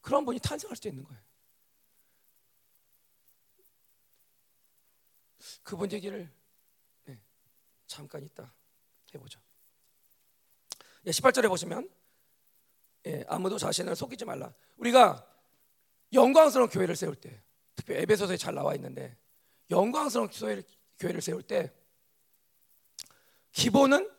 그런 0.00 0.24
분이 0.24 0.40
탄생할 0.40 0.76
수 0.76 0.88
있는 0.88 1.04
거예요. 1.04 1.22
그분 5.62 5.90
얘기를 5.92 6.30
네, 7.04 7.20
잠깐 7.86 8.22
있다 8.24 8.52
해보죠. 9.14 9.40
예, 11.06 11.10
18절에 11.10 11.48
보시면 11.48 11.88
예, 13.06 13.24
아무도 13.28 13.58
자신을 13.58 13.94
속이지 13.96 14.24
말라. 14.24 14.52
우리가 14.76 15.26
영광스러운 16.12 16.68
교회를 16.70 16.96
세울 16.96 17.14
때, 17.14 17.42
특히 17.74 17.94
에베소서에 17.94 18.36
잘 18.36 18.54
나와 18.54 18.74
있는데 18.74 19.16
영광스러운 19.70 20.30
교회를 20.98 21.20
세울 21.20 21.42
때 21.42 21.72
기본은 23.52 24.10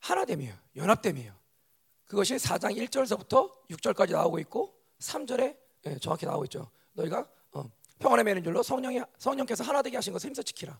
하나됨이에요. 0.00 0.54
연합됨이에요. 0.76 1.36
그것이 2.06 2.36
4장 2.36 2.76
1절서부터 2.76 3.52
6절까지 3.68 4.12
나오고 4.12 4.38
있고 4.40 4.74
3절에 5.00 5.56
예, 5.86 5.98
정확히 5.98 6.26
나오고 6.26 6.44
있죠. 6.44 6.70
너희가 6.92 7.20
어, 7.20 7.26
평안의 7.98 8.24
매는 8.24 8.44
줄로 8.44 8.62
성령이 8.62 9.00
성령께서 9.18 9.64
하나 9.64 9.82
되게 9.82 9.96
하신 9.96 10.12
것을 10.12 10.28
힘써 10.28 10.42
지키라. 10.42 10.78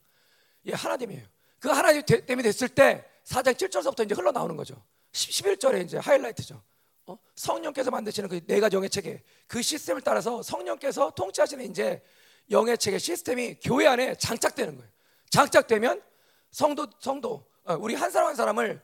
예, 0.66 0.72
하나됨이에요. 0.72 1.26
그 1.58 1.68
하나님 1.68 2.02
때문에 2.02 2.42
됐을 2.42 2.68
때 2.68 3.04
4장 3.24 3.54
7절서부터 3.54 4.04
이제 4.04 4.14
흘러나오는 4.14 4.56
거죠. 4.56 4.82
11절에 5.12 5.84
이제 5.84 5.98
하이라이트죠. 5.98 6.62
어? 7.06 7.18
성령께서 7.34 7.90
만드시는 7.90 8.28
그 8.28 8.40
네가 8.46 8.70
영의 8.72 8.90
체계 8.90 9.22
그 9.46 9.62
시스템을 9.62 10.02
따라서 10.02 10.42
성령께서 10.42 11.10
통치하시는 11.10 11.64
이제 11.70 12.02
영의 12.50 12.78
체계 12.78 12.98
시스템이 12.98 13.56
교회 13.62 13.86
안에 13.86 14.14
장착되는 14.14 14.76
거예요. 14.76 14.90
장착되면 15.30 16.02
성도 16.50 16.86
성도 17.00 17.46
어, 17.64 17.74
우리 17.74 17.94
한 17.94 18.10
사람 18.10 18.28
한 18.28 18.36
사람을 18.36 18.80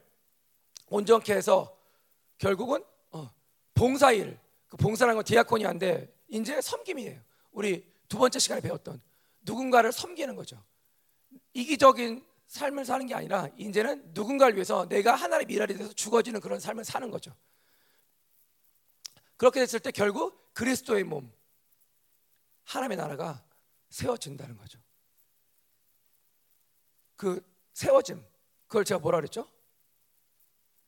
온전케 0.89 1.35
해서 1.35 1.77
결국은 2.39 2.83
어, 3.11 3.31
봉사일 3.75 4.39
그 4.69 4.77
봉사라는 4.77 5.17
건 5.17 5.25
디아코니아인데 5.25 6.13
이제 6.29 6.61
섬김이에요. 6.61 7.21
우리 7.53 7.94
두 8.15 8.19
번째 8.19 8.39
시간에 8.39 8.61
배웠던 8.61 9.03
누군가를 9.41 9.91
섬기는 9.91 10.37
거죠. 10.37 10.65
이기적인 11.53 12.25
삶을 12.47 12.85
사는 12.85 13.05
게 13.07 13.13
아니라 13.13 13.49
이제는 13.57 14.13
누군가를 14.15 14.55
위해서 14.55 14.89
내가 14.89 15.17
하나의 15.17 15.47
미랄이 15.47 15.77
돼서 15.77 15.93
죽어지는 15.93 16.41
그런 16.41 16.61
삶을 16.61 16.85
사는 16.85 17.11
거죠. 17.11 17.35
그렇게 19.37 19.59
됐을 19.59 19.81
때 19.81 19.91
결국 19.91 20.55
그리스도의 20.55 21.03
몸 21.03 21.33
하나님의 22.63 22.99
나라가 22.99 23.45
세워진다는 23.89 24.57
거죠. 24.59 24.79
그 27.17 27.45
세워짐 27.73 28.25
그걸 28.69 28.85
제가 28.85 29.01
뭐라 29.01 29.19
그랬죠? 29.19 29.51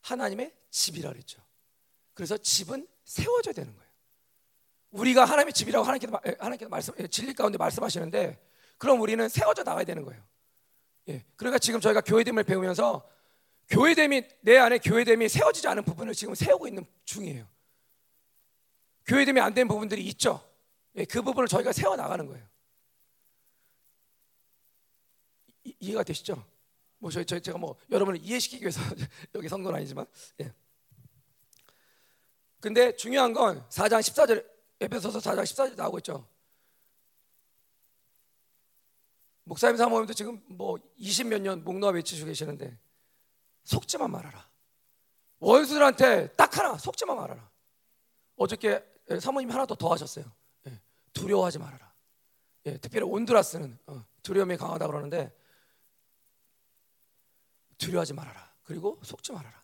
하나님의 0.02 0.54
집이라 0.70 1.10
그랬죠. 1.10 1.44
그래서 2.14 2.36
집은 2.36 2.86
세워져야 3.02 3.52
되는 3.52 3.74
거예요. 3.74 3.85
우리가 4.96 5.24
하나님의 5.24 5.52
집이라고 5.52 5.84
하나님께서, 5.84 6.20
하나님께서 6.38 6.68
말씀 6.68 7.08
진리 7.08 7.34
가운데 7.34 7.58
말씀하시는데 7.58 8.40
그럼 8.78 9.00
우리는 9.00 9.28
세워져 9.28 9.62
나가야 9.62 9.84
되는 9.84 10.04
거예요. 10.04 10.22
예. 11.08 11.24
그러니까 11.36 11.58
지금 11.58 11.80
저희가 11.80 12.00
교회됨을 12.00 12.44
배우면서 12.44 13.08
교회됨이 13.68 14.22
내 14.40 14.56
안에 14.58 14.78
교회됨이 14.78 15.28
세워지지 15.28 15.68
않은 15.68 15.84
부분을 15.84 16.14
지금 16.14 16.34
세우고 16.34 16.66
있는 16.68 16.84
중이에요. 17.04 17.46
교회됨이 19.06 19.40
안 19.40 19.54
된 19.54 19.68
부분들이 19.68 20.04
있죠. 20.08 20.42
예, 20.96 21.04
그 21.04 21.22
부분을 21.22 21.46
저희가 21.48 21.72
세워 21.72 21.94
나가는 21.96 22.26
거예요. 22.26 22.44
이, 25.64 25.74
이해가 25.78 26.02
되시죠? 26.02 26.44
뭐 26.98 27.10
저희, 27.10 27.24
저희 27.24 27.40
제가 27.40 27.58
뭐 27.58 27.76
여러분을 27.90 28.20
이해시키기 28.22 28.62
위해서 28.62 28.80
여기 29.34 29.48
성도는 29.48 29.76
아니지만 29.76 30.06
예. 30.40 30.52
근데 32.60 32.96
중요한 32.96 33.32
건 33.32 33.64
4장 33.68 34.00
14절 34.00 34.55
에베소서 34.80 35.18
4장 35.18 35.42
14절 35.42 35.76
나오고 35.76 35.98
있죠. 35.98 36.28
목사님 39.44 39.76
사모님도 39.76 40.12
지금 40.12 40.42
뭐 40.48 40.76
20몇 40.98 41.40
년 41.40 41.62
목놓아 41.64 41.90
외치시고 41.92 42.26
계시는데 42.26 42.78
속지만 43.64 44.10
말아라. 44.10 44.48
원수들한테 45.38 46.32
딱 46.32 46.56
하나 46.58 46.76
속지만 46.76 47.16
말아라. 47.16 47.48
어저께 48.36 48.84
사모님 49.20 49.50
하나 49.50 49.64
더 49.66 49.74
더 49.76 49.92
하셨어요. 49.92 50.24
예, 50.66 50.80
두려워하지 51.12 51.58
말아라. 51.58 51.94
예, 52.66 52.76
특별히 52.78 53.06
온두라스는 53.06 53.78
어, 53.86 54.04
두려움이 54.22 54.56
강하다 54.56 54.86
그러는데 54.88 55.32
두려워하지 57.78 58.14
말아라. 58.14 58.52
그리고 58.64 58.98
속지 59.04 59.32
말아라. 59.32 59.62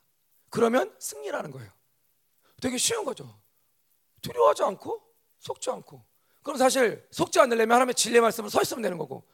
그러면 0.49 0.95
승리라는 1.01 1.51
거예요. 1.51 1.73
되게 2.61 2.79
쉬운 2.79 3.05
거죠. 3.05 3.42
두려워하지 4.23 4.63
않고 4.63 5.03
속지 5.39 5.71
않고. 5.71 6.03
그럼 6.43 6.57
사실 6.57 7.07
속지 7.11 7.39
않으려면 7.41 7.73
하나님의 7.75 7.95
진리 7.95 8.21
말씀을 8.21 8.51
서 8.51 8.61
있으면 8.63 8.83
되는 8.83 8.99
거고 8.99 9.25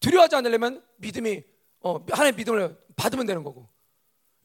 두려워하지 0.00 0.36
않으려면 0.36 0.84
믿음이 0.96 1.42
어, 1.80 2.04
하나님의 2.10 2.36
믿음을 2.36 2.78
받으면 2.96 3.26
되는 3.26 3.42
거고 3.42 3.68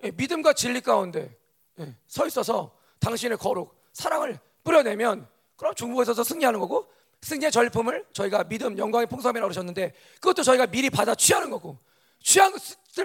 예, 0.03 0.11
믿음과 0.11 0.53
진리 0.53 0.81
가운데 0.81 1.37
예, 1.79 1.95
서 2.07 2.27
있어서 2.27 2.75
당신의 2.99 3.37
거룩 3.37 3.73
사랑을 3.93 4.39
뿌려내면 4.63 5.27
그럼 5.55 5.73
중국에 5.75 6.05
서서 6.05 6.23
승리하는 6.23 6.59
거고 6.59 6.91
승리의 7.21 7.51
전리품을 7.51 8.05
저희가 8.13 8.45
믿음 8.45 8.77
영광의 8.77 9.07
풍성이라고 9.07 9.47
그러셨는데 9.47 9.93
그것도 10.15 10.43
저희가 10.43 10.67
미리 10.67 10.89
받아 10.89 11.15
취하는 11.15 11.49
거고 11.49 11.77
취한 12.21 12.53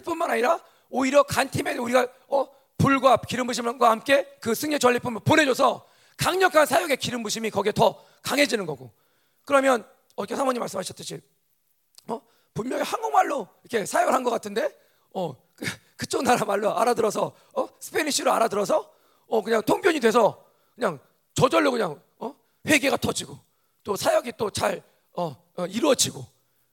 뿐만 0.04 0.30
아니라 0.30 0.60
오히려 0.90 1.22
간 1.22 1.48
팀에 1.50 1.76
우리가 1.76 2.06
어, 2.28 2.48
불과 2.78 3.16
기름 3.16 3.46
부심과 3.46 3.90
함께 3.90 4.28
그 4.40 4.54
승리의 4.54 4.78
전리품을 4.80 5.20
보내줘서 5.24 5.86
강력한 6.16 6.66
사역의 6.66 6.96
기름 6.98 7.22
부심이 7.22 7.50
거기에 7.50 7.72
더 7.72 8.02
강해지는 8.22 8.66
거고 8.66 8.92
그러면 9.44 9.86
어떻게 10.16 10.36
사모님 10.36 10.60
말씀하셨듯이 10.60 11.20
어? 12.08 12.20
분명히 12.54 12.82
한국말로 12.82 13.48
이렇게 13.64 13.84
사역을 13.84 14.12
한 14.14 14.22
것 14.22 14.30
같은데 14.30 14.70
어, 15.12 15.34
그, 15.54 15.64
그쪽 15.96 16.22
나라 16.22 16.44
말로 16.44 16.76
알아들어서 16.76 17.32
어? 17.54 17.68
스페니쉬로 17.80 18.32
알아들어서 18.32 18.92
어, 19.26 19.42
그냥 19.42 19.62
통변이 19.62 20.00
돼서 20.00 20.44
그냥 20.74 20.98
저절로 21.34 21.70
그냥 21.70 22.00
어? 22.18 22.34
회개가 22.66 22.96
터지고 22.98 23.38
또 23.82 23.96
사역이 23.96 24.32
또잘 24.36 24.82
어, 25.12 25.36
어, 25.56 25.66
이루어지고 25.66 26.24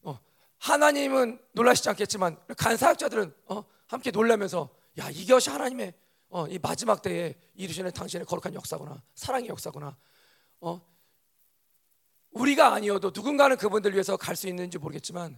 어, 0.04 0.19
하나님은 0.60 1.39
놀라시지 1.54 1.89
않겠지만 1.89 2.38
간 2.58 2.77
사역자들은 2.77 3.34
어, 3.47 3.63
함께 3.88 4.12
놀라면서 4.12 4.69
야 4.99 5.10
이것이 5.10 5.49
하나님의 5.49 5.93
어, 6.32 6.48
이 6.48 6.58
마지막 6.60 7.02
때에 7.02 7.36
이루시는 7.56 7.91
당신의 7.91 8.26
거룩한 8.26 8.54
역사구나 8.54 9.04
사랑의 9.15 9.50
역사구나. 9.50 9.98
어, 10.62 10.82
우리가 12.32 12.74
아니어도 12.74 13.12
누군가는 13.13 13.58
그분들 13.58 13.91
위해서 13.91 14.15
갈 14.15 14.36
수 14.38 14.48
있는지 14.48 14.78
모르겠지만 14.78 15.38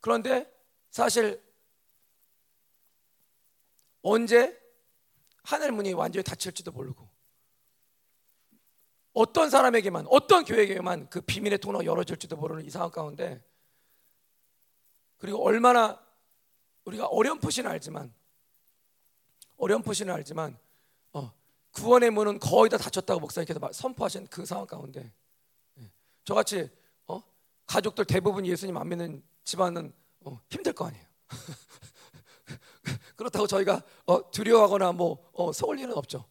그런데 0.00 0.52
사실 0.90 1.40
언제 4.02 4.60
하늘 5.44 5.70
문이 5.70 5.92
완전히 5.92 6.24
닫힐지도 6.24 6.72
모르고 6.72 7.08
어떤 9.12 9.50
사람에게만 9.50 10.06
어떤 10.08 10.44
교회에게만 10.44 11.10
그 11.10 11.20
비밀의 11.20 11.58
통로가 11.58 11.84
열어질지도 11.84 12.36
모르는 12.36 12.64
이 12.64 12.70
상황 12.70 12.90
가운데 12.90 13.40
그리고 15.16 15.44
얼마나 15.44 16.04
우리가 16.84 17.06
어렴풋이는 17.06 17.70
알지만 17.70 18.12
어렴풋이는 19.58 20.12
알지만 20.14 20.58
어, 21.12 21.32
구원의 21.72 22.10
문은 22.10 22.38
거의 22.38 22.70
다 22.70 22.78
닫혔다고 22.78 23.20
목사님께서 23.20 23.60
선포하신 23.72 24.26
그 24.28 24.46
상황 24.46 24.66
가운데 24.66 25.12
예, 25.78 25.90
저같이 26.24 26.70
어, 27.06 27.22
가족들 27.66 28.06
대부분 28.06 28.46
예수님 28.46 28.76
안 28.76 28.88
믿는 28.88 29.22
집안은 29.44 29.92
어, 30.20 30.40
힘들 30.48 30.72
거 30.72 30.86
아니에요. 30.86 31.04
그렇다고 33.16 33.46
저희가 33.46 33.82
어, 34.06 34.30
두려워하거나 34.30 34.92
뭐 34.92 35.30
어, 35.32 35.52
서울 35.52 35.78
일은 35.78 35.92
없죠. 35.94 36.24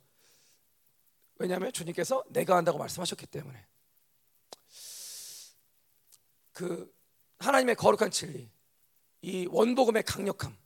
왜냐하면 1.36 1.72
주님께서 1.72 2.24
내가 2.30 2.56
한다고 2.56 2.78
말씀하셨기 2.80 3.28
때문에 3.28 3.66
그 6.52 6.92
하나님의 7.40 7.76
거룩한 7.76 8.10
진리, 8.10 8.50
이 9.22 9.48
원복음의 9.52 10.04
강력함, 10.04 10.52
음, 10.52 10.58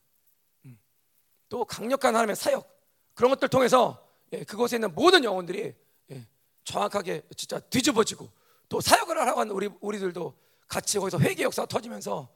또 1.51 1.65
강력한 1.65 2.15
하나님의 2.15 2.37
사역 2.37 2.65
그런 3.13 3.29
것들 3.29 3.49
통해서 3.49 4.01
예, 4.31 4.45
그곳에 4.45 4.77
있는 4.77 4.95
모든 4.95 5.21
영혼들이 5.25 5.75
예, 6.11 6.27
정확하게 6.63 7.23
진짜 7.35 7.59
뒤집어지고 7.59 8.29
또 8.69 8.79
사역을 8.79 9.19
하라고 9.19 9.41
하는 9.41 9.53
우리 9.53 9.69
우리들도 9.81 10.33
같이 10.69 10.97
거기서 10.97 11.19
회개 11.19 11.43
역사가 11.43 11.65
터지면서 11.67 12.29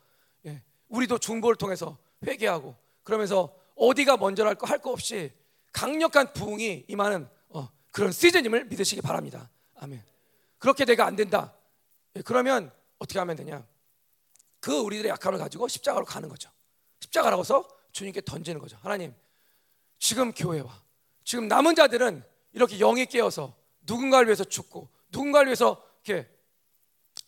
예, 0.48 0.62
우리도 0.90 1.20
중보를 1.20 1.56
통해서 1.56 1.98
회개하고 2.28 2.76
그러면서 3.06 3.56
어디가 3.78 4.18
먼저랄 4.18 4.56
거 4.56 4.68
할 4.68 4.80
거 4.80 4.92
없이 4.92 5.32
강력한 5.72 6.34
부흥이 6.34 6.84
임하는 6.90 7.30
어, 7.50 7.70
그런 7.92 8.12
시즌임을 8.12 8.66
믿으시기 8.66 9.02
바랍니다. 9.02 9.50
아멘. 9.76 10.04
그렇게 10.58 10.84
내가 10.84 11.06
안 11.06 11.16
된다. 11.16 11.54
예, 12.18 12.22
그러면 12.22 12.70
어떻게 13.00 13.18
하면 13.20 13.38
되냐? 13.38 13.66
그 14.60 14.78
우리들의 14.78 15.10
약함을 15.10 15.40
가지고 15.40 15.70
십자가로 15.70 16.04
가는 16.04 16.28
거죠. 16.28 16.50
십자가라고서 17.00 17.66
주님께 17.96 18.22
던지는 18.22 18.60
거죠. 18.60 18.78
하나님, 18.82 19.16
지금 20.00 20.34
교회와 20.34 20.84
지금 21.24 21.48
남은 21.48 21.76
자들은 21.76 22.26
이렇게 22.52 22.78
영이 22.78 23.06
깨어서 23.06 23.56
누군가를 23.84 24.28
위해서 24.28 24.44
죽고 24.44 24.90
누군가를 25.12 25.48
위해서 25.48 25.82
이렇게 26.04 26.30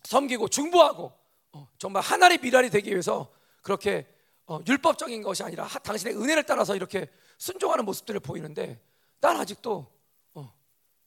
섬기고 0.02 0.48
중보하고 0.48 1.10
어, 1.52 1.68
정말 1.78 2.02
하나의 2.02 2.38
미랄이 2.42 2.68
되기 2.68 2.90
위해서 2.90 3.32
그렇게 3.62 4.06
어, 4.44 4.60
율법적인 4.66 5.22
것이 5.22 5.42
아니라 5.42 5.64
하, 5.64 5.78
당신의 5.78 6.14
은혜를 6.16 6.44
따라서 6.44 6.76
이렇게 6.76 7.10
순종하는 7.38 7.86
모습들을 7.86 8.20
보이는데 8.20 8.78
난 9.20 9.38
아직도 9.38 9.90
어, 10.34 10.54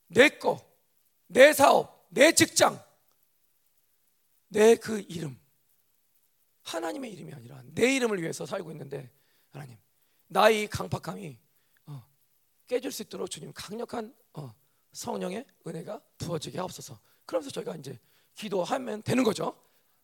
내 0.07 0.29
거, 0.29 0.59
내 1.27 1.53
사업, 1.53 2.07
내 2.09 2.31
직장, 2.31 2.83
내 4.47 4.75
그 4.75 5.05
이름 5.07 5.39
하나님의 6.63 7.13
이름이 7.13 7.31
아니라 7.33 7.61
내 7.75 7.95
이름을 7.95 8.21
위해서 8.23 8.47
살고 8.47 8.71
있는데 8.71 9.20
하나님 9.51 9.77
나의 10.27 10.67
강팍함이 10.67 11.37
어, 11.87 12.03
깨질 12.67 12.91
수 12.91 13.03
있도록 13.03 13.29
주님 13.29 13.51
강력한 13.53 14.15
어, 14.33 14.53
성령의 14.93 15.45
은혜가 15.67 16.01
부어지게 16.17 16.57
하옵소서. 16.57 16.99
그러면서 17.25 17.51
저희가 17.51 17.75
이제 17.75 17.99
기도하면 18.35 19.03
되는 19.03 19.23
거죠. 19.23 19.55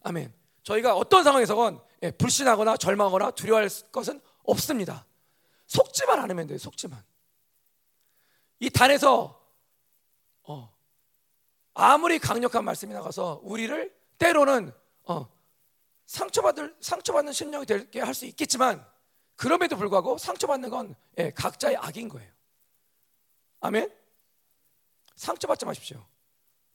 아멘. 0.03 0.33
저희가 0.63 0.95
어떤 0.95 1.23
상황에서건 1.23 1.81
예, 2.03 2.11
불신하거나 2.11 2.77
절망하거나 2.77 3.31
두려워할 3.31 3.69
것은 3.91 4.21
없습니다. 4.43 5.05
속지만 5.65 6.19
않으면 6.19 6.47
돼요. 6.47 6.57
속지만. 6.57 7.03
이 8.59 8.69
단에서 8.69 9.41
어, 10.43 10.73
아무리 11.73 12.19
강력한 12.19 12.65
말씀이 12.65 12.93
나가서 12.93 13.41
우리를 13.43 13.95
때로는 14.17 14.73
어, 15.03 15.29
상처받을 16.05 16.75
상처받는 16.79 17.33
심령이 17.33 17.65
되게 17.65 18.01
할 18.01 18.13
수 18.13 18.25
있겠지만 18.25 18.85
그럼에도 19.37 19.77
불구하고 19.77 20.17
상처받는 20.17 20.69
건 20.69 20.95
예, 21.17 21.31
각자의 21.31 21.77
악인 21.77 22.09
거예요. 22.09 22.29
아멘. 23.61 23.89
상처받지 25.15 25.65
마십시오. 25.65 26.05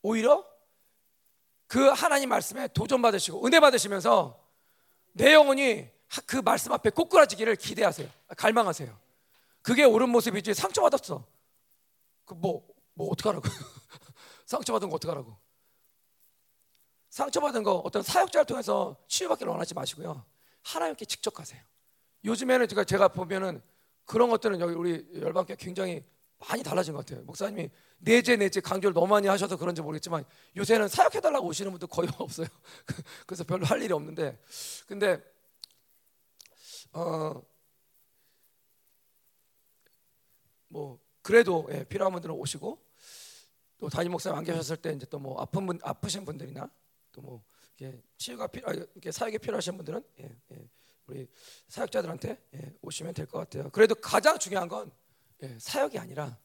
오히려 0.01 0.45
그 1.67 1.89
하나님 1.89 2.31
말씀에 2.31 2.69
도전 2.69 3.03
받으시고 3.03 3.47
은혜 3.47 3.61
받으시면서 3.61 4.43
내 5.13 5.35
영혼이 5.35 5.91
그 6.27 6.37
말씀 6.37 6.73
앞에 6.73 6.89
꼬꾸라지기를 6.91 7.57
기대하세요. 7.57 8.09
갈망하세요. 8.37 8.99
그게 9.61 9.85
옳은 9.85 10.09
모습이지 10.09 10.55
상처받았어. 10.55 11.27
그 12.25 12.35
뭐 12.35 12.73
뭐 12.95 13.09
어떡하라고? 13.11 13.43
상처받은 14.47 14.89
거 14.91 14.97
어떡하라고? 14.97 15.37
상처받은 17.09 17.63
거 17.63 17.77
어떤 17.77 18.03
사역자를 18.03 18.47
통해서 18.47 18.97
치유받기를 19.09 19.51
원하지 19.51 19.75
마시고요. 19.75 20.25
하나님께 20.63 21.05
직접 21.05 21.33
가세요. 21.35 21.61
요즘에는 22.25 22.69
제가 22.69 22.85
제가 22.85 23.09
보면은 23.09 23.63
그런 24.05 24.31
것들은 24.31 24.61
여기 24.61 24.75
우리 24.75 25.07
열방교 25.21 25.57
굉장히 25.57 26.05
많이 26.39 26.63
달라진 26.63 26.93
것 26.95 27.07
같아요. 27.07 27.25
목사님이 27.25 27.71
내재 27.99 28.37
내재 28.37 28.61
강조를 28.61 28.95
너무 28.95 29.07
많이 29.09 29.29
하셔서 29.29 29.57
그런지 29.57 29.81
모르겠지만 29.81 30.25
요새는 30.57 30.89
사역해 30.89 31.21
달라고 31.21 31.47
오시는 31.47 31.71
분들 31.71 31.89
거의 31.89 32.09
없어요. 32.19 32.49
그래서 33.27 33.45
별로 33.45 33.65
할 33.65 33.81
일이 33.83 33.93
없는데 33.93 34.41
근데 34.87 35.23
어 36.93 37.43
뭐 40.73 40.99
그래도 41.21 41.69
예, 41.71 41.85
필요한 41.85 42.13
분들은 42.13 42.35
오시고 42.35 42.83
또 43.79 43.89
담임 43.89 44.13
목사님 44.13 44.39
안 44.39 44.45
계셨을 44.45 44.79
때 44.79 44.93
이제 44.93 45.07
또 45.07 45.19
뭐 45.19 45.41
아픈 45.41 45.67
분 45.67 45.79
아프신 45.83 46.25
분들이나 46.25 46.69
또 47.13 47.21
뭐 47.21 47.45
치유가 48.17 48.47
필요 48.47 48.69
아, 48.71 48.73
이렇게 48.73 49.11
사역이 49.13 49.39
필요하신 49.39 49.77
분들은 49.77 50.03
예, 50.21 50.37
예, 50.53 50.69
우리 51.07 51.29
사역자들한테 51.69 52.39
예, 52.55 52.75
오시면 52.83 53.15
될 53.15 53.27
것 53.27 53.39
같아요. 53.39 53.71
그래도 53.71 53.95
가장 53.95 54.39
중요한 54.39 54.69
건 54.69 54.91
예, 55.43 55.59
사역이 55.59 55.99
아니라 55.99 56.39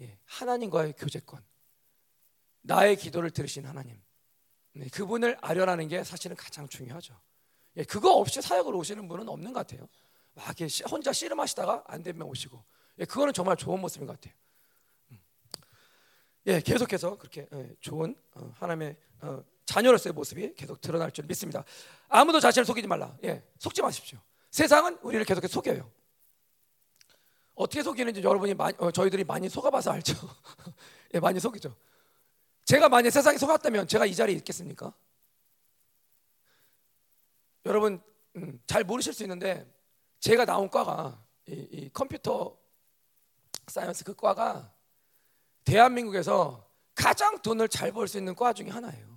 예, 0.00 0.18
하나님과의 0.24 0.94
교제권, 0.94 1.44
나의 2.62 2.96
기도를 2.96 3.30
들으신 3.30 3.66
하나님, 3.66 4.00
네, 4.72 4.88
그분을 4.88 5.36
아련하는 5.40 5.88
게 5.88 6.02
사실은 6.04 6.36
가장 6.36 6.68
중요하죠. 6.68 7.20
예, 7.76 7.84
그거 7.84 8.12
없이 8.14 8.40
사역을 8.40 8.74
오시는 8.74 9.08
분은 9.08 9.28
없는 9.28 9.52
것 9.52 9.66
같아요. 9.66 9.88
막 10.34 10.54
혼자 10.90 11.12
씨름하시다가 11.12 11.84
안 11.86 12.02
되면 12.02 12.22
오시고, 12.22 12.64
예, 12.98 13.04
그거는 13.04 13.32
정말 13.32 13.56
좋은 13.56 13.80
모습인 13.80 14.06
것 14.06 14.18
같아요. 14.20 14.34
음. 15.10 15.20
예, 16.46 16.60
계속해서 16.60 17.18
그렇게 17.18 17.46
예, 17.52 17.74
좋은 17.80 18.14
어, 18.34 18.52
하나님의 18.56 18.96
어, 19.20 19.44
자녀로서의 19.66 20.12
모습이 20.12 20.54
계속 20.54 20.80
드러날 20.80 21.10
줄 21.12 21.24
믿습니다. 21.26 21.64
아무도 22.08 22.40
자신을 22.40 22.64
속이지 22.64 22.86
말라. 22.88 23.16
예, 23.24 23.42
속지 23.58 23.82
마십시오. 23.82 24.18
세상은 24.50 24.98
우리를 25.02 25.24
계속해서 25.24 25.52
속여요. 25.52 25.90
어떻게 27.54 27.82
속이는지 27.82 28.22
여러분이 28.22 28.54
많이, 28.54 28.74
어, 28.78 28.90
저희들이 28.90 29.24
많이 29.24 29.48
속아봐서 29.48 29.92
알죠. 29.92 30.14
예, 31.14 31.20
많이 31.20 31.38
속이죠. 31.38 31.74
제가 32.64 32.88
만약 32.88 33.10
세상에 33.10 33.38
속았다면 33.38 33.86
제가 33.88 34.06
이 34.06 34.14
자리에 34.14 34.36
있겠습니까? 34.36 34.92
여러분 37.66 38.02
음, 38.36 38.60
잘 38.66 38.84
모르실 38.84 39.12
수 39.12 39.22
있는데 39.24 39.70
제가 40.20 40.44
나온 40.44 40.68
과가 40.70 41.22
이, 41.46 41.52
이 41.70 41.90
computer 41.92 42.56
science 43.66 44.04
그 44.04 44.14
과가 44.14 44.72
대한민국에서 45.64 46.68
가장 46.94 47.40
돈을 47.40 47.68
잘 47.68 47.92
벌 47.92 48.08
수 48.08 48.18
있는 48.18 48.34
과 48.34 48.52
중에 48.52 48.68
하나예요. 48.68 49.11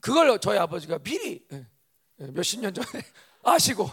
그걸 0.00 0.38
저희 0.38 0.58
아버지가 0.58 0.98
미리 0.98 1.46
예, 1.52 1.66
예, 2.20 2.26
몇십 2.26 2.60
년 2.60 2.72
전에 2.72 2.86
아시고 3.42 3.88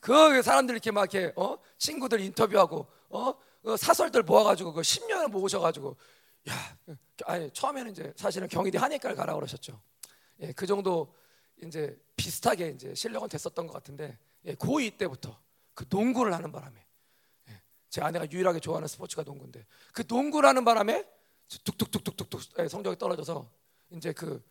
그 0.00 0.42
사람들 0.42 0.74
이렇게 0.74 0.90
막 0.90 1.12
이렇게 1.12 1.32
어? 1.36 1.58
친구들 1.78 2.20
인터뷰하고 2.20 2.86
어? 3.10 3.34
그 3.62 3.76
사설들 3.76 4.22
모아가지고 4.22 4.72
그 4.72 4.80
10년을 4.80 5.28
모으셔가지고 5.28 5.96
야 6.48 6.78
아니 7.26 7.50
처음에는 7.50 7.92
이제 7.92 8.12
사실은 8.16 8.48
경희대 8.48 8.78
한의과를 8.78 9.16
가라 9.16 9.34
그러셨죠. 9.34 9.80
예, 10.40 10.52
그 10.52 10.66
정도 10.66 11.14
이제 11.62 12.00
비슷하게 12.16 12.70
이제 12.70 12.94
실력은 12.94 13.28
됐었던 13.28 13.66
것 13.66 13.72
같은데 13.72 14.18
예, 14.46 14.54
고2 14.54 14.96
때부터 14.96 15.38
그 15.74 15.84
농구를 15.88 16.32
하는 16.32 16.50
바람에 16.50 16.86
예, 17.48 17.62
제 17.90 18.00
아내가 18.00 18.30
유일하게 18.30 18.60
좋아하는 18.60 18.88
스포츠가 18.88 19.22
농구인데 19.22 19.66
그 19.92 20.04
농구를 20.08 20.48
하는 20.48 20.64
바람에 20.64 21.06
뚝뚝뚝뚝뚝뚝 21.64 22.40
예, 22.60 22.68
성적이 22.68 22.96
떨어져서 22.98 23.50
이제 23.90 24.12
그 24.12 24.42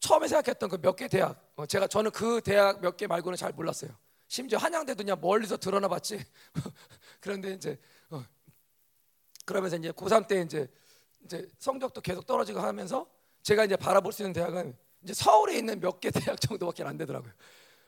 처음에 0.00 0.28
생각했던 0.28 0.68
그 0.68 0.76
몇 0.78 0.96
개 0.96 1.08
대학 1.08 1.52
어, 1.56 1.66
제가 1.66 1.86
저는 1.86 2.10
그 2.10 2.40
대학 2.42 2.80
몇 2.80 2.96
개 2.96 3.06
말고는 3.06 3.36
잘 3.36 3.52
몰랐어요. 3.52 3.90
심지어 4.28 4.58
한양대도 4.58 4.98
그냥 5.02 5.20
멀리서 5.20 5.56
드러나 5.56 5.88
봤지. 5.88 6.24
그런데 7.20 7.52
이제 7.52 7.78
어, 8.10 8.24
그러면서 9.44 9.76
이제 9.76 9.90
고3 9.92 10.26
때 10.26 10.40
이제 10.42 10.68
이제 11.24 11.48
성적도 11.58 12.00
계속 12.00 12.26
떨어지고 12.26 12.60
하면서 12.60 13.06
제가 13.42 13.64
이제 13.64 13.76
바라볼 13.76 14.12
수 14.12 14.22
있는 14.22 14.32
대학은 14.32 14.76
이제 15.02 15.14
서울에 15.14 15.56
있는 15.58 15.80
몇 15.80 16.00
개 16.00 16.10
대학 16.10 16.40
정도밖에 16.40 16.82
안 16.84 16.96
되더라고요. 16.96 17.32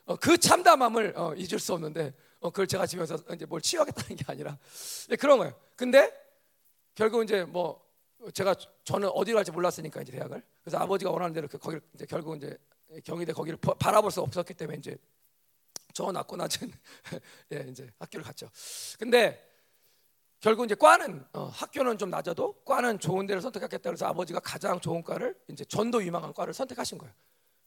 어, 0.05 0.17
그 0.17 0.37
참담함을 0.37 1.15
어, 1.17 1.35
잊을 1.37 1.59
수 1.59 1.73
없는데 1.75 2.13
어, 2.41 2.51
그걸 2.51 2.67
제가 2.67 2.87
집에서 2.87 3.17
이제 3.35 3.47
뭘 3.47 3.61
치유하겠다는 3.61 4.17
게 4.17 4.25
아니라 4.27 4.59
네, 5.09 5.17
그런 5.17 5.39
거예요. 5.39 5.55
근데 5.77 6.13
결국 6.95 7.23
이제 7.23 7.45
뭐 7.45 7.81
제가 8.35 8.55
저는 8.85 9.09
어디로 9.09 9.37
갈지 9.37 9.51
몰랐으니까 9.53 10.03
이제 10.03 10.13
대학을 10.13 10.43
그래서 10.63 10.79
아버지가 10.79 11.11
원하는 11.11 11.33
대로 11.33 11.49
그 11.49 11.59
거기를 11.59 11.83
이제 11.95 12.07
결국 12.07 12.37
이제 12.37 12.57
경희대 13.05 13.33
거기를 13.33 13.59
바라볼 13.59 14.11
수 14.11 14.21
없었기 14.21 14.55
때문에 14.55 14.79
이제 14.79 14.97
저 15.93 16.11
낮고 16.11 16.37
낮은 16.37 16.73
예, 17.53 17.67
이제 17.69 17.91
학교를 17.99 18.25
갔죠. 18.25 18.49
근데 18.99 19.49
결국 20.41 20.65
이제 20.65 20.75
과는 20.75 21.25
어, 21.33 21.45
학교는 21.45 21.99
좀 21.99 22.11
낮아도 22.11 22.63
과는 22.65 22.99
좋은 22.99 23.27
데를 23.27 23.41
선택하겠다 23.41 23.91
그래서 23.91 24.07
아버지가 24.07 24.41
가장 24.41 24.81
좋은 24.81 25.03
과를 25.03 25.39
이제 25.49 25.65
전도 25.65 26.03
유망한 26.05 26.33
과를 26.35 26.53
선택하신 26.53 26.99
거예요. 26.99 27.15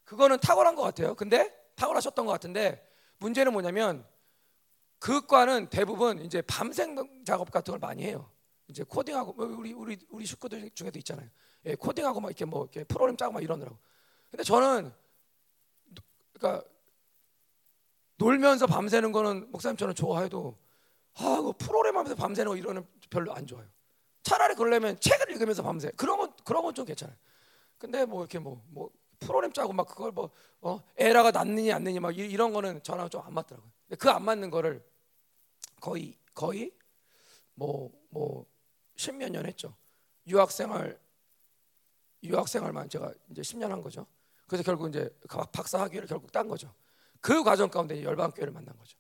그거는 0.04 0.40
탁월한 0.40 0.76
것 0.76 0.84
같아요. 0.84 1.16
근데 1.16 1.54
탁월하셨던 1.76 2.26
것 2.26 2.32
같은데 2.32 2.86
문제는 3.20 3.54
뭐냐면 3.54 4.06
그 5.00 5.26
과는 5.26 5.70
대부분 5.70 6.20
이제 6.20 6.42
밤샘 6.42 7.24
작업 7.26 7.52
같은 7.52 7.72
걸 7.72 7.80
많이 7.80 8.04
해요. 8.04 8.30
이제 8.68 8.84
코딩하고 8.84 9.34
뭐 9.34 9.46
우리 9.46 9.74
우리 9.74 9.98
우리 10.10 10.26
식구들 10.26 10.70
중에도 10.72 11.00
있잖아요. 11.00 11.30
예, 11.66 11.76
코딩하고 11.76 12.20
막 12.20 12.30
이렇게 12.30 12.46
뭐 12.46 12.64
이렇게 12.64 12.84
프로그램 12.84 13.18
짜고 13.18 13.34
막 13.34 13.44
이러느라고. 13.44 13.78
근데 14.32 14.44
저는 14.44 14.94
그러니까 16.34 16.68
놀면서 18.18 18.68
밤새는 18.68 19.12
거는 19.12 19.52
목사님처럼 19.52 19.96
좋아해도 19.96 20.58
아, 21.16 21.42
그 21.42 21.54
프로그램 21.58 21.98
하면서 21.98 22.16
밤새는 22.16 22.50
거 22.52 22.58
이러는 22.58 22.86
별로 23.10 23.34
안 23.34 23.48
좋아요. 23.48 23.66
차라리 24.24 24.56
그러려면 24.56 25.00
책을 25.00 25.32
읽으면서 25.32 25.64
밤새. 25.64 25.92
그런 25.96 26.18
건 26.18 26.34
그런 26.44 26.64
건 26.64 26.74
좀 26.74 26.86
괜찮아요. 26.86 27.16
근데 27.78 28.06
뭐 28.06 28.22
이렇게 28.22 28.40
뭐뭐 28.40 28.64
뭐 28.70 28.90
프로그램 29.20 29.52
짜고 29.54 29.74
막 29.74 29.88
그걸 29.88 30.12
뭐 30.12 30.32
어, 30.62 30.82
에라가 30.98 31.32
났느냐 31.32 31.76
안 31.76 31.84
났느냐 31.84 32.00
막 32.02 32.12
이 32.18 32.36
런 32.38 32.54
거는 32.54 32.84
저랑 32.84 33.10
좀 33.10 33.22
안 33.26 33.34
맞더라고요. 33.34 33.72
그안 34.00 34.24
맞는 34.24 34.50
거를 34.52 34.84
거의 35.82 36.18
거의 36.34 36.72
뭐 37.56 37.92
뭐 38.10 38.46
십몇 38.96 39.30
년 39.32 39.46
했죠. 39.46 39.76
유학 40.28 40.52
생활 40.52 40.98
유학 42.28 42.48
생활만 42.48 42.90
제가 42.90 43.12
이제 43.30 43.42
10년 43.42 43.70
한 43.70 43.82
거죠. 43.82 44.06
그래서 44.48 44.64
결국 44.64 44.90
이제 44.90 45.10
박사 45.52 45.82
학위를 45.82 46.08
결국 46.08 46.32
딴 46.32 46.48
거죠. 46.48 46.74
그 47.22 47.44
과정 47.44 47.70
가운데 47.70 48.04
열방 48.04 48.32
교회를 48.32 48.54
만난 48.54 48.78
거죠. 48.78 48.98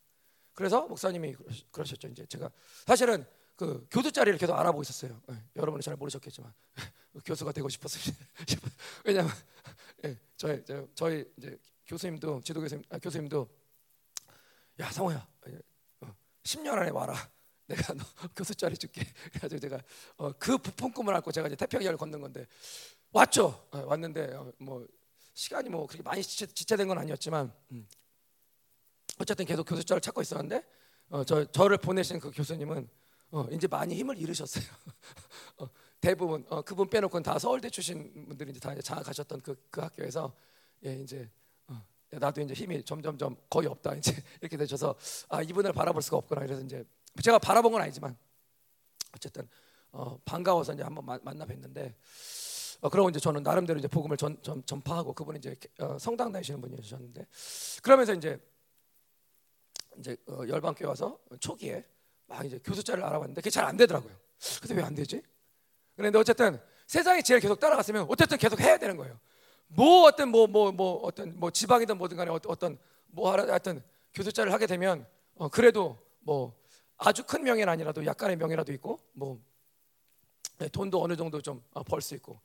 그래서 0.53 0.87
목사님이 0.87 1.35
그러셨죠. 1.71 2.07
이제 2.07 2.25
제가 2.25 2.49
사실은 2.85 3.25
그 3.55 3.85
교수 3.89 4.11
자리를 4.11 4.37
계속 4.37 4.53
알아보고 4.55 4.81
있었어요. 4.81 5.21
네, 5.27 5.35
여러분은 5.55 5.81
잘 5.81 5.95
모르셨겠지만 5.95 6.53
교수가 7.25 7.51
되고 7.51 7.69
싶었어요. 7.69 8.13
왜냐하면 9.05 9.33
네, 10.01 10.17
저희 10.35 10.63
저희 10.93 11.25
이제 11.37 11.57
교수님도 11.85 12.41
지도 12.41 12.61
교수님 12.61 12.83
아, 12.89 12.99
교수님도 12.99 13.47
야 14.79 14.91
상호야 14.91 15.27
어, 16.01 16.15
10년 16.43 16.73
안에 16.73 16.89
와라. 16.89 17.15
내가 17.67 17.93
너 17.93 18.03
교수 18.35 18.53
자리 18.53 18.77
줄게. 18.77 19.01
그래가지고 19.31 19.59
제가 19.59 19.79
어, 20.17 20.31
그 20.33 20.57
부푼 20.57 20.91
꿈을 20.91 21.15
안고 21.15 21.31
제가 21.31 21.47
이제 21.47 21.55
태평양을 21.55 21.97
걷는 21.97 22.21
건데 22.21 22.45
왔죠. 23.11 23.67
어, 23.71 23.83
왔는데 23.85 24.33
어, 24.33 24.51
뭐 24.57 24.85
시간이 25.33 25.69
뭐 25.69 25.85
그렇게 25.85 26.03
많이 26.03 26.23
지체, 26.23 26.75
된건 26.75 26.97
아니었지만 26.97 27.53
음. 27.71 27.87
어쨌든 29.19 29.45
계속 29.45 29.63
교수자를 29.65 30.01
찾고 30.01 30.21
있었는데 30.21 30.63
어, 31.09 31.23
저 31.23 31.45
저를 31.51 31.77
보내신 31.77 32.19
그 32.19 32.31
교수님은 32.31 32.89
어, 33.31 33.47
이제 33.51 33.67
많이 33.67 33.95
힘을 33.95 34.17
잃으셨어요. 34.17 34.63
어, 35.57 35.69
대부분 35.99 36.45
어, 36.49 36.61
그분 36.61 36.89
빼놓고는 36.89 37.23
다 37.23 37.37
서울대 37.39 37.69
출신 37.69 38.27
분들이 38.27 38.51
이제 38.51 38.59
다 38.59 38.71
이제 38.73 38.81
장학하셨던 38.81 39.41
그, 39.41 39.55
그 39.69 39.81
학교에서 39.81 40.33
예, 40.85 40.95
이제 40.95 41.29
어, 41.67 41.81
나도 42.11 42.41
이제 42.41 42.53
힘이 42.53 42.83
점점점 42.83 43.35
거의 43.49 43.67
없다 43.67 43.95
이제 43.99 44.15
이렇게 44.41 44.57
되셔서 44.57 44.95
아 45.29 45.41
이분을 45.41 45.73
바라볼 45.73 46.01
수가 46.01 46.17
없구나 46.17 46.41
그래서 46.41 46.61
이제 46.61 46.85
제가 47.21 47.39
바라본 47.39 47.71
건 47.71 47.81
아니지만 47.81 48.17
어쨌든 49.13 49.47
어, 49.91 50.19
반가워서 50.25 50.73
이제 50.73 50.83
한번 50.83 51.05
마, 51.05 51.17
만나 51.23 51.45
뵀는데 51.45 51.93
어, 52.81 52.89
그러고 52.89 53.09
이제 53.09 53.19
저는 53.19 53.43
나름대로 53.43 53.79
이제 53.79 53.87
복음을 53.87 54.17
전, 54.17 54.37
전, 54.41 54.63
전파하고 54.65 55.13
그분이 55.13 55.39
이제 55.39 55.55
어, 55.79 55.97
성당 55.99 56.31
다니시는 56.31 56.61
분이셨는데 56.61 57.25
그러면서 57.81 58.13
이제 58.13 58.39
이제 59.97 60.17
어, 60.27 60.41
열방교회 60.47 60.87
와서 60.87 61.19
초기에 61.39 61.85
막 62.27 62.45
이제 62.45 62.59
교수자를 62.63 63.03
알아봤는데 63.03 63.41
그게 63.41 63.49
잘 63.49 63.65
안 63.65 63.77
되더라고요. 63.77 64.13
그래서 64.61 64.73
왜안 64.75 64.93
되지? 64.95 65.21
그런데 65.95 66.19
어쨌든 66.19 66.59
세상이 66.87 67.23
제일 67.23 67.39
계속 67.39 67.59
따라갔으면 67.59 68.05
어쨌든 68.09 68.37
계속 68.37 68.59
해야 68.59 68.77
되는 68.77 68.97
거예요. 68.97 69.19
뭐 69.67 70.03
어떤 70.05 70.29
뭐 70.29 70.45
뭐 70.47 70.71
뭐 70.71 70.97
어떤 71.03 71.39
뭐 71.39 71.49
지방이든 71.49 71.97
뭐든 71.97 72.17
간에 72.17 72.29
어떤 72.31 72.77
뭐 73.07 73.31
하여튼 73.31 73.81
교수자를 74.13 74.51
하게 74.53 74.67
되면 74.67 75.07
어, 75.35 75.49
그래도 75.49 75.97
뭐 76.19 76.53
아주 76.97 77.23
큰 77.25 77.43
명예는 77.43 77.71
아니라도 77.71 78.05
약간의 78.05 78.35
명예라도 78.37 78.71
있고 78.73 78.99
뭐 79.13 79.35
네, 79.35 79.41
돈도 80.71 81.03
어느 81.03 81.15
정도 81.15 81.41
좀 81.41 81.63
벌수 81.85 82.13
어, 82.13 82.17
있고 82.17 82.39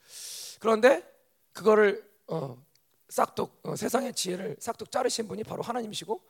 그런데 0.59 1.05
그거를 1.53 2.09
어, 2.27 2.63
싹둑 3.09 3.61
어, 3.63 3.77
세상의 3.77 4.15
지혜를 4.15 4.57
싹둑 4.61 4.91
자르신 4.91 5.29
분이 5.29 5.45
바로 5.45 5.63
하나님이시고 5.63 6.23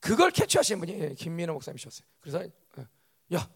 그걸 0.00 0.30
캐치하신 0.30 0.80
분이 0.80 0.92
예, 0.92 1.14
김민호 1.14 1.52
목사님이셨어요. 1.54 2.06
그래서 2.20 2.44
어, 2.76 2.86
야 3.34 3.48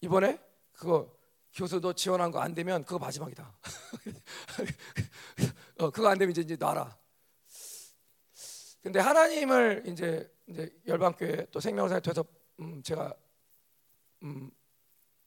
이번에 0.00 0.40
그거 0.72 1.12
교수도 1.54 1.92
지원한 1.92 2.30
거 2.30 2.40
안 2.40 2.54
되면 2.54 2.84
그거 2.84 2.98
마지막이다. 2.98 3.58
어, 5.78 5.90
그거 5.90 6.08
안 6.08 6.18
되면 6.18 6.30
이제, 6.30 6.42
이제 6.42 6.56
놔라. 6.56 6.96
근데 8.82 9.00
하나님을 9.00 9.84
이제 9.86 10.32
이제 10.46 10.70
열방교회 10.86 11.48
또 11.50 11.60
생명사에 11.60 12.00
돼서 12.00 12.24
음, 12.60 12.82
제가 12.82 13.14
음, 14.22 14.50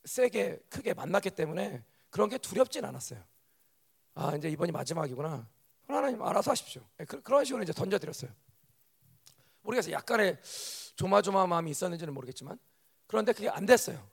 세게 0.05 0.59
크게 0.69 0.93
만났기 0.93 1.31
때문에 1.31 1.83
그런 2.09 2.29
게 2.29 2.37
두렵진 2.37 2.85
않았어요. 2.85 3.23
아 4.13 4.35
이제 4.35 4.49
이번이 4.49 4.71
마지막이구나. 4.71 5.47
하나님 5.87 6.21
알아서 6.21 6.51
하십시오. 6.51 6.81
네, 6.97 7.05
그, 7.05 7.21
런 7.29 7.43
식으로 7.45 7.63
이제 7.63 7.73
던져드렸어요. 7.73 8.31
모르겠어요. 9.61 9.93
약간의 9.93 10.39
조마조마 10.95 11.47
마음이 11.47 11.71
있었는지는 11.71 12.13
모르겠지만 12.13 12.57
그런데 13.07 13.33
그게 13.33 13.49
안 13.49 13.65
됐어요. 13.65 14.09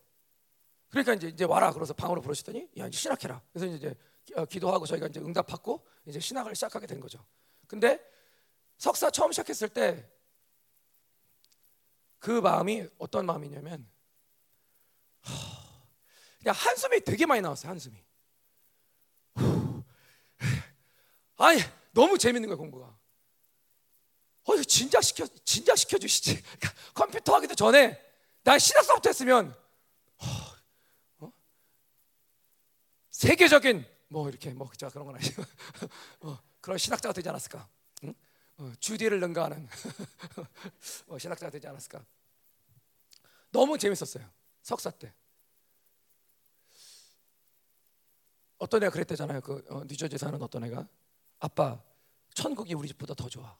그러니까 0.90 1.14
이제 1.14 1.28
이제 1.28 1.44
와라 1.44 1.72
그래서 1.72 1.92
방으로 1.94 2.20
부르시더니 2.20 2.68
야 2.78 2.86
이제 2.86 2.98
신학해라. 2.98 3.42
그래서 3.52 3.66
이제 3.74 3.94
어, 4.34 4.44
기도하고 4.44 4.86
저희가 4.86 5.06
이제 5.06 5.20
응답받고 5.20 5.86
이제 6.06 6.20
신학을 6.20 6.54
시작하게 6.54 6.86
된 6.86 7.00
거죠. 7.00 7.24
근데 7.66 8.00
석사 8.76 9.10
처음 9.10 9.32
시작했을 9.32 9.68
때 9.68 10.18
그 12.18 12.40
마음이 12.40 12.86
어떤 12.98 13.26
마음이냐면 13.26 13.86
그냥 16.38 16.54
한숨이 16.56 17.00
되게 17.00 17.26
많이 17.26 17.40
나왔어요. 17.40 17.70
한숨이. 17.70 17.96
아니 21.36 21.60
너무 21.92 22.18
재밌는 22.18 22.48
거야 22.48 22.56
공부가. 22.56 22.96
어 24.44 24.62
진작 24.62 25.02
시켜 25.02 25.26
진작 25.44 25.76
시켜 25.76 25.98
주시지. 25.98 26.42
그러니까 26.42 26.72
컴퓨터 26.94 27.34
하기도 27.34 27.54
전에 27.54 28.00
난 28.42 28.58
신학서부터 28.58 29.10
했으면 29.10 29.54
어? 31.18 31.32
세계적인 33.10 33.84
뭐 34.08 34.28
이렇게 34.28 34.50
뭐 34.50 34.70
자, 34.76 34.88
그런 34.88 35.06
건 35.06 35.16
아니고 35.16 35.42
어, 36.20 36.38
그런 36.60 36.78
신학자가 36.78 37.12
되지 37.12 37.28
않았을까? 37.28 37.68
응? 38.04 38.14
어, 38.58 38.72
주디를 38.80 39.20
능가하는 39.20 39.68
어, 41.08 41.18
신학자가 41.18 41.50
되지 41.50 41.66
않았을까? 41.68 42.04
너무 43.50 43.78
재밌었어요 43.78 44.28
석사 44.62 44.90
때. 44.90 45.12
어떤 48.58 48.82
애가 48.82 48.92
그랬대잖아요. 48.92 49.40
그 49.40 49.64
어, 49.70 49.84
뉴저지 49.84 50.18
사는 50.18 50.40
어떤 50.42 50.64
애가 50.64 50.86
아빠 51.40 51.82
천국이 52.34 52.74
우리 52.74 52.88
집보다 52.88 53.14
더 53.14 53.28
좋아. 53.28 53.56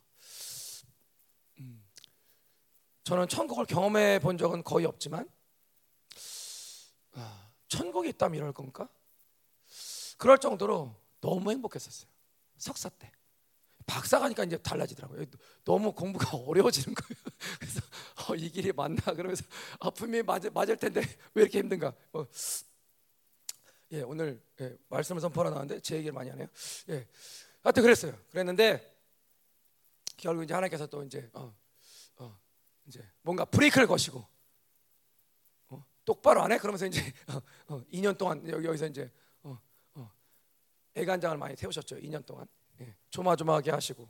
음, 1.61 1.85
저는 3.05 3.29
천국을 3.29 3.65
경험해 3.65 4.21
본 4.21 4.39
적은 4.39 4.63
거의 4.63 4.87
없지만 4.87 5.29
아, 7.13 7.51
천국이 7.69 8.11
있다면 8.11 8.37
이럴 8.37 8.53
건가? 8.53 8.89
그럴 10.17 10.39
정도로 10.39 10.95
너무 11.21 11.51
행복했었어요. 11.51 12.11
석사 12.57 12.89
때. 12.89 13.11
박사 13.87 14.19
가니까 14.19 14.45
이제 14.45 14.59
달라지더라고요. 14.59 15.25
너무 15.65 15.93
공부가 15.93 16.37
어려워지는 16.37 16.95
거예요. 16.95 17.23
그래서 17.59 17.81
어, 18.29 18.35
이 18.35 18.51
길이 18.51 18.71
맞나 18.73 19.01
그러면서 19.15 19.45
아, 19.81 19.91
분명히 19.91 20.23
맞을, 20.23 20.51
맞을 20.51 20.77
텐데 20.77 21.01
왜 21.35 21.43
이렇게 21.43 21.61
힘든가? 21.61 21.95
어, 22.13 22.27
예, 23.93 24.03
오늘 24.03 24.43
예, 24.61 24.77
말씀을 24.89 25.21
선포하러 25.21 25.51
나왔는데 25.51 25.81
제 25.81 25.97
얘기를 25.97 26.13
많이 26.13 26.29
하네요. 26.31 26.47
예, 26.91 27.07
하여튼 27.63 27.83
그랬어요. 27.83 28.15
그랬는데 28.31 28.97
결국 30.17 30.43
이제 30.43 30.53
하나님께서 30.53 30.87
또 30.87 31.03
이제 31.03 31.31
어, 31.33 31.55
어, 32.17 32.39
이제 32.87 33.03
뭔가 33.23 33.47
브레이크를 33.47 33.87
거시고 33.87 34.27
어, 35.69 35.85
똑바로 36.05 36.43
안 36.43 36.53
해? 36.53 36.59
그러면서 36.59 36.85
이제 36.87 37.01
어, 37.69 37.83
2년 37.93 38.15
어, 38.15 38.19
동안 38.19 38.47
여기, 38.49 38.67
여기서 38.67 38.87
이제 38.87 39.11
어, 39.43 39.59
어, 39.95 40.13
애간장을 40.95 41.39
많이 41.39 41.57
태우셨죠. 41.57 41.97
2년 41.97 42.27
동안 42.27 42.47
예, 42.81 42.95
조마조마하게 43.09 43.71
하시고 43.71 44.07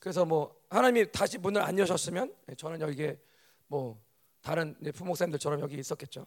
그래서 0.00 0.24
뭐 0.24 0.60
하나님이 0.68 1.12
다시 1.12 1.38
문을 1.38 1.62
안 1.62 1.78
여셨으면 1.78 2.34
예, 2.48 2.54
저는 2.56 2.80
여기에 2.80 3.20
뭐 3.68 4.04
다른 4.40 4.74
부목사님들처럼 4.94 5.60
여기 5.60 5.76
있었겠죠. 5.76 6.26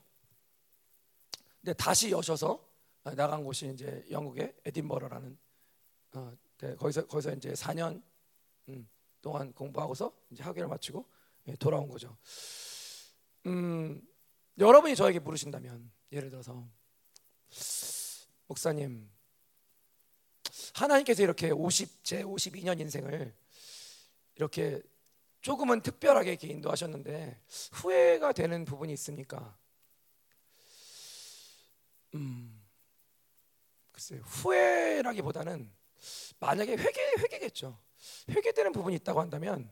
근데 1.61 1.73
다시 1.73 2.11
여셔서 2.11 2.68
나간 3.03 3.43
곳이 3.43 3.71
이제 3.73 4.05
영국의 4.11 4.55
에딘버러라는 4.65 5.37
어, 6.13 6.37
네, 6.57 6.75
거기서 6.75 7.07
거기서 7.07 7.33
이제 7.33 7.53
4년 7.53 8.01
음, 8.69 8.89
동안 9.21 9.53
공부하고서 9.53 10.13
이제 10.31 10.43
학위를 10.43 10.67
마치고 10.67 11.05
예, 11.47 11.55
돌아온 11.55 11.87
거죠. 11.87 12.17
음, 13.45 14.01
여러분이 14.57 14.95
저에게 14.95 15.19
물으신다면 15.19 15.91
예를 16.11 16.29
들어서 16.29 16.67
목사님 18.47 19.09
하나님께서 20.73 21.23
이렇게 21.23 21.51
50 21.51 22.03
제 22.03 22.23
52년 22.23 22.79
인생을 22.79 23.33
이렇게 24.35 24.81
조금은 25.41 25.81
특별하게 25.81 26.31
이렇게 26.31 26.47
인도하셨는데 26.47 27.41
후회가 27.71 28.33
되는 28.33 28.65
부분이 28.65 28.91
있습니까? 28.93 29.57
음, 32.15 32.58
글쎄 33.99 34.15
후회라기보다는 34.23 35.69
만약에 36.39 36.71
회개 36.77 37.01
회개겠죠. 37.19 37.77
회개되는 38.29 38.71
부분이 38.71 38.95
있다고 38.95 39.19
한다면 39.19 39.69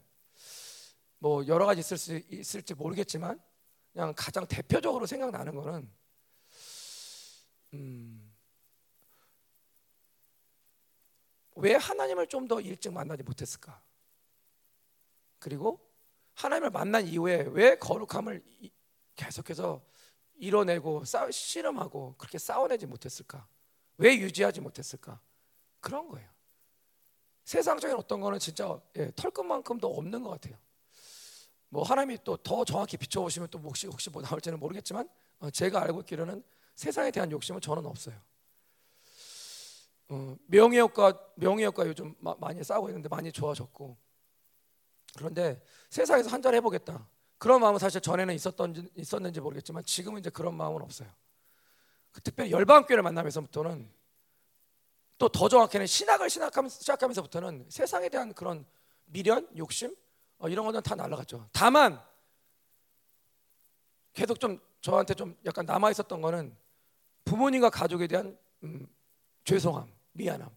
뭐 1.19 1.47
여러 1.47 1.65
가지 1.65 1.79
있을 1.79 1.97
수 1.97 2.17
있을지 2.29 2.73
모르겠지만 2.73 3.41
그냥 3.93 4.13
가장 4.17 4.45
대표적으로 4.45 5.05
생각나는 5.05 5.55
거는 5.55 5.89
음, 7.73 8.35
왜 11.55 11.75
하나님을 11.75 12.27
좀 12.27 12.49
더 12.49 12.59
일찍 12.59 12.91
만나지 12.91 13.23
못했을까? 13.23 13.81
그리고 15.39 15.79
하나님을 16.33 16.69
만난 16.69 17.07
이후에 17.07 17.45
왜 17.51 17.77
거룩함을 17.77 18.43
계속해서 19.15 19.81
이뤄내고 20.35 21.05
싸, 21.05 21.31
실험하고 21.31 22.15
그렇게 22.17 22.37
싸워내지 22.37 22.87
못했을까? 22.87 23.47
왜 23.97 24.17
유지하지 24.17 24.61
못했을까? 24.61 25.19
그런 25.79 26.07
거예요. 26.09 26.27
세상적인 27.45 27.95
어떤 27.97 28.19
거는 28.21 28.39
진짜 28.39 28.79
예, 28.97 29.11
털끝만큼도 29.15 29.87
없는 29.97 30.21
것 30.23 30.29
같아요. 30.31 30.57
뭐 31.69 31.83
하나님이 31.83 32.19
또 32.23 32.37
더 32.37 32.63
정확히 32.65 32.97
비춰보시면 32.97 33.49
또 33.49 33.59
혹시 33.59 33.87
혹시 33.87 34.09
뭐 34.09 34.21
나올지는 34.21 34.59
모르겠지만 34.59 35.07
어, 35.39 35.49
제가 35.49 35.81
알고 35.83 36.01
있기로는 36.01 36.43
세상에 36.75 37.11
대한 37.11 37.31
욕심은 37.31 37.61
저는 37.61 37.85
없어요. 37.85 38.15
어, 40.09 40.35
명예욕과 40.47 41.31
명예욕과 41.35 41.87
요즘 41.87 42.15
마, 42.19 42.35
많이 42.39 42.63
싸우고 42.63 42.89
있는데 42.89 43.09
많이 43.09 43.31
좋아졌고 43.31 43.97
그런데 45.17 45.61
세상에서 45.89 46.29
한 46.29 46.41
잔 46.41 46.53
해보겠다. 46.55 47.07
그런 47.37 47.61
마음은 47.61 47.79
사실 47.79 48.01
전에는 48.01 48.33
있었던 48.33 48.89
있었는지 48.95 49.39
모르겠지만 49.41 49.83
지금은 49.83 50.19
이제 50.19 50.29
그런 50.29 50.55
마음은 50.55 50.81
없어요. 50.81 51.09
그 52.17 52.21
특별히 52.21 52.49
열방교회를 52.49 53.03
만나면서부터는 53.03 53.91
또 55.19 55.29
더 55.29 55.47
정확히는 55.47 55.85
신학을 55.85 56.31
시작하면서부터는 56.31 57.67
세상에 57.69 58.09
대한 58.09 58.33
그런 58.33 58.65
미련, 59.05 59.47
욕심 59.55 59.95
어, 60.39 60.49
이런 60.49 60.65
것은 60.65 60.81
다 60.81 60.95
날라갔죠. 60.95 61.47
다만 61.51 62.01
계속 64.13 64.39
좀 64.39 64.59
저한테 64.81 65.13
좀 65.13 65.37
약간 65.45 65.67
남아 65.67 65.91
있었던 65.91 66.19
거는 66.19 66.57
부모님과 67.23 67.69
가족에 67.69 68.07
대한 68.07 68.35
음, 68.63 68.87
죄송함, 69.43 69.91
미안함. 70.13 70.49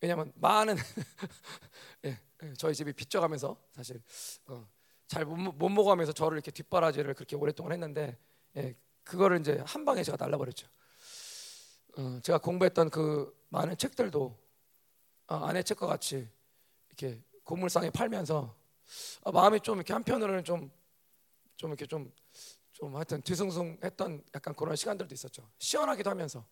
왜냐하면 0.00 0.32
많은 0.36 0.76
예, 2.04 2.20
예, 2.44 2.54
저희 2.54 2.76
집이 2.76 2.92
빚져가면서 2.92 3.60
사실 3.72 4.00
어, 4.46 4.64
잘못 5.08 5.36
못 5.36 5.68
먹어가면서 5.68 6.12
저를 6.12 6.36
이렇게 6.36 6.52
뒷바라지를 6.52 7.14
그렇게 7.14 7.34
오랫동안 7.34 7.72
했는데 7.72 8.16
예, 8.56 8.76
그거를 9.02 9.40
이제 9.40 9.60
한 9.66 9.84
방에 9.84 10.04
제가 10.04 10.16
날라버렸죠. 10.16 10.68
어, 11.96 12.20
제가 12.22 12.38
공부했던 12.38 12.90
그 12.90 13.34
많은 13.48 13.76
책들도 13.76 14.38
어, 15.28 15.34
아내 15.34 15.62
책과 15.62 15.86
같이 15.86 16.28
이렇게 16.88 17.22
고물상에 17.44 17.90
팔면서 17.90 18.54
아, 19.24 19.32
마음이 19.32 19.60
좀 19.60 19.76
이렇게 19.76 19.92
한편으로는 19.92 20.44
좀 20.44 20.70
좀 21.56 21.70
이렇게 21.70 21.86
좀좀 21.86 22.94
하여튼 22.94 23.22
뒤숭숭했던 23.22 24.22
약간 24.34 24.54
그런 24.54 24.76
시간들도 24.76 25.12
있었죠. 25.14 25.48
시원하기도 25.58 26.08
하면서 26.10 26.44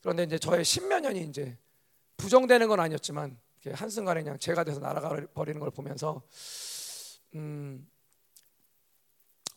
그런데 0.00 0.24
이제 0.24 0.38
저의 0.38 0.64
십몇 0.64 1.02
년이 1.02 1.22
이제 1.22 1.56
부정되는 2.16 2.68
건 2.68 2.80
아니었지만 2.80 3.38
한 3.72 3.90
순간에 3.90 4.22
그냥 4.22 4.38
제가 4.38 4.64
돼서 4.64 4.80
날아가 4.80 5.26
버리는 5.32 5.60
걸 5.60 5.70
보면서 5.70 6.22
음, 7.34 7.88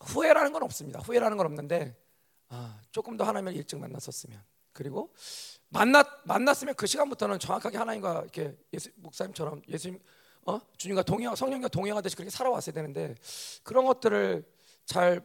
후회라는 0.01 0.51
건 0.53 0.63
없습니다. 0.63 0.99
후회라는 0.99 1.37
건 1.37 1.45
없는데 1.47 1.97
아, 2.49 2.79
조금 2.91 3.17
더 3.17 3.23
하나님을 3.23 3.55
일찍 3.55 3.77
만났었으면 3.77 4.41
그리고 4.73 5.13
만났 5.69 6.07
만났으면 6.25 6.75
그 6.75 6.87
시간부터는 6.87 7.39
정확하게 7.39 7.77
하나님과 7.77 8.21
이렇게 8.21 8.55
예수, 8.73 8.89
목사님처럼 8.95 9.61
예수님 9.67 9.99
어? 10.45 10.59
주님과 10.77 11.03
동행 11.03 11.33
성령과 11.33 11.69
동행하듯이 11.69 12.15
그렇게 12.15 12.29
살아왔어야 12.29 12.73
되는데 12.73 13.15
그런 13.63 13.85
것들을 13.85 14.43
잘 14.85 15.21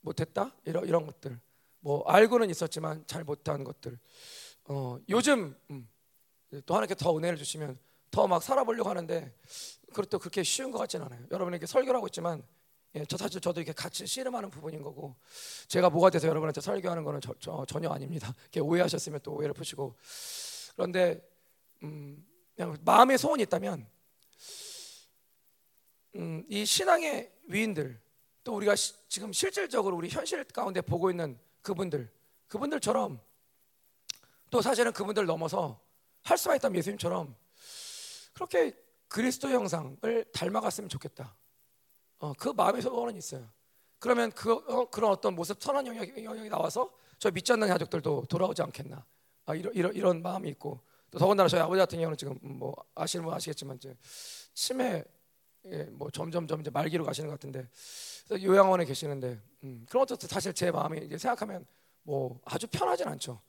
못했다 0.00 0.54
이런 0.64 0.86
이런 0.86 1.06
것들 1.06 1.40
뭐 1.80 2.04
알고는 2.06 2.50
있었지만 2.50 3.04
잘 3.06 3.24
못한 3.24 3.64
것들 3.64 3.98
어, 4.66 4.98
요즘 5.08 5.56
음, 5.70 5.88
또 6.66 6.74
하나님께 6.74 6.94
더 6.94 7.16
은혜를 7.16 7.36
주시면 7.38 7.78
더 8.10 8.26
막 8.26 8.42
살아보려고 8.42 8.88
하는데 8.88 9.32
그것도 9.88 10.18
그렇게 10.18 10.42
쉬운 10.42 10.70
것 10.70 10.78
같지는 10.78 11.06
않아요. 11.06 11.24
여러분에게 11.30 11.66
설교를 11.66 11.96
하고 11.96 12.06
있지만 12.08 12.42
예, 12.96 13.04
저 13.04 13.16
사실 13.16 13.40
저도 13.40 13.60
이렇게 13.60 13.72
같이 13.72 14.04
씨름하는 14.06 14.50
부분인 14.50 14.82
거고 14.82 15.14
제가 15.68 15.90
뭐가 15.90 16.10
돼서 16.10 16.26
여러분한테 16.26 16.60
설교하는 16.60 17.04
거는 17.04 17.20
저, 17.20 17.34
저, 17.38 17.64
전혀 17.66 17.88
아닙니다. 17.88 18.34
이렇게 18.44 18.60
오해하셨으면 18.60 19.20
또 19.22 19.34
오해를 19.34 19.54
푸시고 19.54 19.96
그런데 20.74 21.20
음, 21.84 22.26
그냥 22.56 22.76
마음의 22.84 23.16
소원이 23.18 23.44
있다면 23.44 23.88
음, 26.16 26.44
이 26.48 26.64
신앙의 26.64 27.32
위인들 27.44 28.00
또 28.42 28.56
우리가 28.56 28.74
시, 28.74 28.94
지금 29.08 29.32
실질적으로 29.32 29.96
우리 29.96 30.08
현실 30.08 30.42
가운데 30.44 30.80
보고 30.80 31.10
있는 31.10 31.38
그분들 31.62 32.10
그분들처럼 32.48 33.20
또 34.50 34.60
사실은 34.60 34.92
그분들 34.92 35.26
넘어서 35.26 35.80
할 36.22 36.36
수만 36.36 36.56
있다면 36.56 36.76
예수님처럼 36.78 37.36
그렇게 38.32 38.76
그리스도 39.06 39.48
형상을 39.48 40.24
닮아갔으면 40.32 40.88
좋겠다. 40.88 41.36
어, 42.20 42.32
그 42.34 42.50
마음의 42.50 42.82
소원은 42.82 43.16
있어요. 43.16 43.48
그러면 43.98 44.30
그 44.32 44.52
어, 44.52 44.88
그런 44.90 45.10
어떤 45.10 45.34
모습 45.34 45.62
선한 45.62 45.86
영역이, 45.86 46.24
영역이 46.24 46.48
나와서 46.48 46.90
저 47.18 47.30
믿지 47.30 47.52
않는 47.52 47.68
가족들도 47.68 48.26
돌아오지 48.28 48.62
않겠나. 48.62 49.04
아, 49.46 49.54
이런 49.54 49.74
이런 49.74 49.94
이런 49.94 50.22
마음이 50.22 50.48
있고 50.50 50.80
또 51.10 51.18
더군다나 51.18 51.48
저희 51.48 51.60
아버지 51.60 51.78
같은 51.78 51.98
경우는 51.98 52.16
지금 52.16 52.38
뭐 52.40 52.74
아시는 52.94 53.24
분 53.24 53.34
아시겠지만 53.34 53.76
이제 53.76 53.96
치매 54.54 55.02
예, 55.66 55.82
뭐 55.84 56.10
점점 56.10 56.46
점 56.46 56.60
이제 56.60 56.70
말기로 56.70 57.04
가시는 57.04 57.28
것 57.28 57.38
같은데 57.38 57.68
요양원에 58.42 58.84
계시는데 58.84 59.38
음, 59.64 59.84
그런 59.88 60.06
것도 60.06 60.26
사실 60.26 60.54
제 60.54 60.70
마음이 60.70 60.98
이제 61.04 61.18
생각하면 61.18 61.66
뭐 62.02 62.40
아주 62.44 62.66
편하진 62.66 63.08
않죠. 63.08 63.40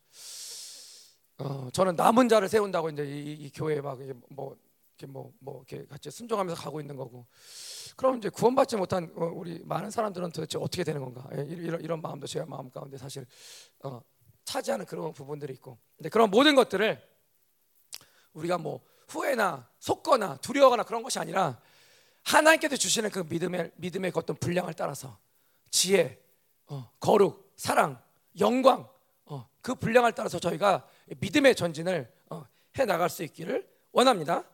어, 1.38 1.70
저는 1.72 1.96
남은 1.96 2.30
자를 2.30 2.50
세운다고 2.50 2.90
이제 2.90 3.04
이, 3.06 3.34
이 3.34 3.52
교회에 3.52 3.82
막 3.82 4.00
뭐 4.30 4.58
이렇게 5.02 5.08
뭐, 5.08 5.34
뭐 5.40 5.64
이렇게 5.68 5.86
같이 5.88 6.12
순종하면서 6.12 6.62
가고 6.62 6.80
있는 6.80 6.96
거고. 6.96 7.26
그럼 7.96 8.18
이제 8.18 8.30
구원받지 8.30 8.78
못한 8.78 9.12
어, 9.16 9.26
우리 9.26 9.60
많은 9.64 9.90
사람들은 9.90 10.32
도대체 10.32 10.58
어떻게 10.60 10.84
되는 10.84 11.02
건가? 11.02 11.28
예, 11.36 11.42
이런 11.42 11.82
이런 11.82 12.02
마음도 12.02 12.28
제 12.28 12.44
마음 12.46 12.70
가운데 12.70 12.98
사실 12.98 13.26
어, 13.84 14.02
차지하는 14.46 14.86
그런 14.86 15.12
부분들이 15.14 15.54
있고. 15.54 15.78
근데 15.98 16.10
그런 16.10 16.30
모든 16.30 16.56
것들을 16.56 17.02
우리가 18.34 18.58
뭐 18.58 18.82
후회나 19.08 19.68
속거나 19.80 20.38
두려워하거나 20.38 20.84
그런 20.84 21.04
것이 21.04 21.20
아니라 21.20 21.60
하나님께서 22.24 22.76
주시는 22.78 23.10
그 23.10 23.26
믿음의 23.28 23.72
믿음의 23.76 24.12
어떤 24.14 24.36
분량을 24.36 24.74
따라서 24.74 25.18
지혜, 25.72 26.22
어, 26.68 26.92
거룩, 27.00 27.54
사랑, 27.56 28.02
영광 28.40 28.88
어, 29.26 29.50
그 29.62 29.76
분량을 29.76 30.14
따라서 30.14 30.40
저희가 30.40 30.88
믿음의 31.20 31.56
전진을 31.56 32.12
어, 32.30 32.46
해 32.78 32.86
나갈 32.86 33.10
수 33.10 33.24
있기를 33.24 33.68
원합니다. 33.92 34.46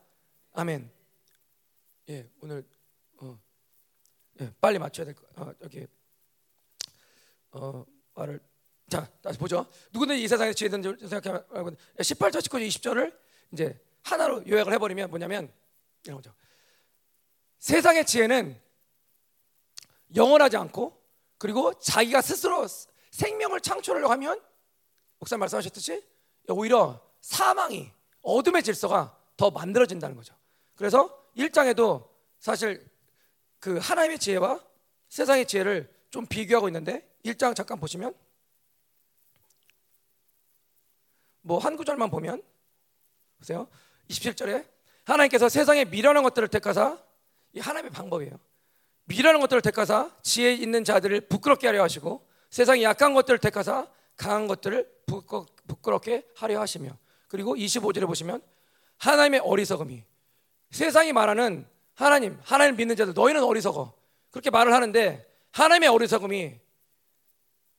아멘. 0.58 0.90
예, 2.08 2.28
오늘 2.40 2.68
어, 3.18 3.38
예, 4.40 4.52
빨리 4.60 4.80
맞춰야 4.80 5.04
될 5.06 5.14
거. 5.14 5.24
어, 5.36 5.54
여기 5.62 5.86
어, 7.52 7.86
말을 8.14 8.40
자 8.90 9.08
다시 9.22 9.38
보죠. 9.38 9.66
누구든 9.92 10.16
이 10.16 10.26
세상에 10.26 10.52
지혜든 10.52 10.82
생각하면 11.08 11.76
18절, 11.98 12.38
19절, 12.40 12.66
20절을 12.66 13.16
이제 13.52 13.80
하나로 14.02 14.48
요약을 14.48 14.72
해버리면 14.72 15.10
뭐냐면 15.10 15.52
이런 16.02 16.16
거죠. 16.16 16.34
세상의 17.60 18.04
지혜는 18.04 18.60
영원하지 20.16 20.56
않고 20.56 21.00
그리고 21.38 21.78
자기가 21.78 22.20
스스로 22.20 22.66
생명을 23.12 23.60
창출하려고 23.60 24.12
하면 24.14 24.42
목사님 25.20 25.38
말씀하셨듯이 25.38 26.04
오히려 26.48 27.00
사망이 27.20 27.92
어둠의 28.22 28.64
질서가 28.64 29.16
더 29.36 29.52
만들어진다는 29.52 30.16
거죠. 30.16 30.37
그래서 30.78 31.28
1장에도 31.36 32.08
사실 32.38 32.88
그 33.58 33.78
하나님의 33.78 34.20
지혜와 34.20 34.64
세상의 35.08 35.46
지혜를 35.46 35.92
좀 36.10 36.24
비교하고 36.24 36.68
있는데 36.68 37.06
1장 37.24 37.54
잠깐 37.54 37.80
보시면 37.80 38.14
뭐 41.42 41.58
한 41.58 41.76
구절만 41.76 42.10
보면 42.10 42.42
보세요. 43.38 43.66
27절에 44.08 44.66
하나님께서 45.04 45.48
세상에 45.48 45.84
미련한 45.84 46.22
것들을 46.22 46.46
택하사 46.48 46.96
이 47.54 47.58
하나님의 47.58 47.90
방법이에요. 47.90 48.38
미련한 49.04 49.40
것들을 49.40 49.62
택하사 49.62 50.14
지혜 50.22 50.52
있는 50.52 50.84
자들을 50.84 51.22
부끄럽게 51.22 51.66
하려 51.66 51.82
하시고 51.82 52.28
세상에 52.50 52.82
약한 52.84 53.14
것들을 53.14 53.38
택하사 53.40 53.90
강한 54.16 54.46
것들을 54.46 54.88
부끄럽게 55.66 56.28
하려 56.36 56.60
하시며 56.60 56.96
그리고 57.26 57.56
25절에 57.56 58.06
보시면 58.06 58.42
하나님의 58.98 59.40
어리석음이 59.40 60.04
세상이 60.70 61.12
말하는 61.12 61.66
하나님 61.94 62.38
하나님 62.44 62.76
믿는 62.76 62.96
자들 62.96 63.14
너희는 63.14 63.42
어리석어. 63.42 63.94
그렇게 64.30 64.50
말을 64.50 64.72
하는데 64.72 65.26
하나님의 65.52 65.88
어리석음이 65.88 66.60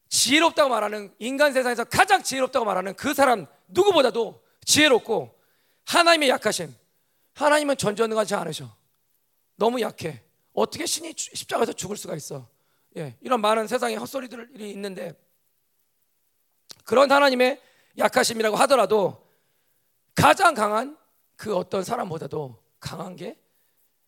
지혜롭다고 0.10 0.70
말하는 0.70 1.14
인간 1.20 1.54
세상에서 1.54 1.86
가장 1.86 2.24
지혜롭다고 2.24 2.66
말하는 2.66 2.96
그 2.96 3.14
사람 3.14 3.46
누구보다도 3.68 4.44
지혜롭고 4.66 5.40
하나님의 5.86 6.30
약하심. 6.30 6.74
하나님은 7.36 7.78
전전능하지 7.78 8.36
않으셔. 8.36 8.70
너무 9.56 9.80
약해. 9.82 10.24
어떻게 10.54 10.86
신이 10.86 11.14
십자가에서 11.16 11.74
죽을 11.74 11.96
수가 11.96 12.16
있어? 12.16 12.48
예, 12.98 13.16
이런 13.22 13.40
많은 13.40 13.68
세상의 13.68 13.98
헛소리들이 13.98 14.72
있는데 14.72 15.14
그런 16.84 17.12
하나님의 17.12 17.62
약하심이라고 17.98 18.58
하더라도 18.58 19.28
가장 20.16 20.54
강한 20.54 20.98
그 21.36 21.56
어떤 21.56 21.84
사람보다도 21.84 22.58
강한 22.80 23.16
게 23.16 23.40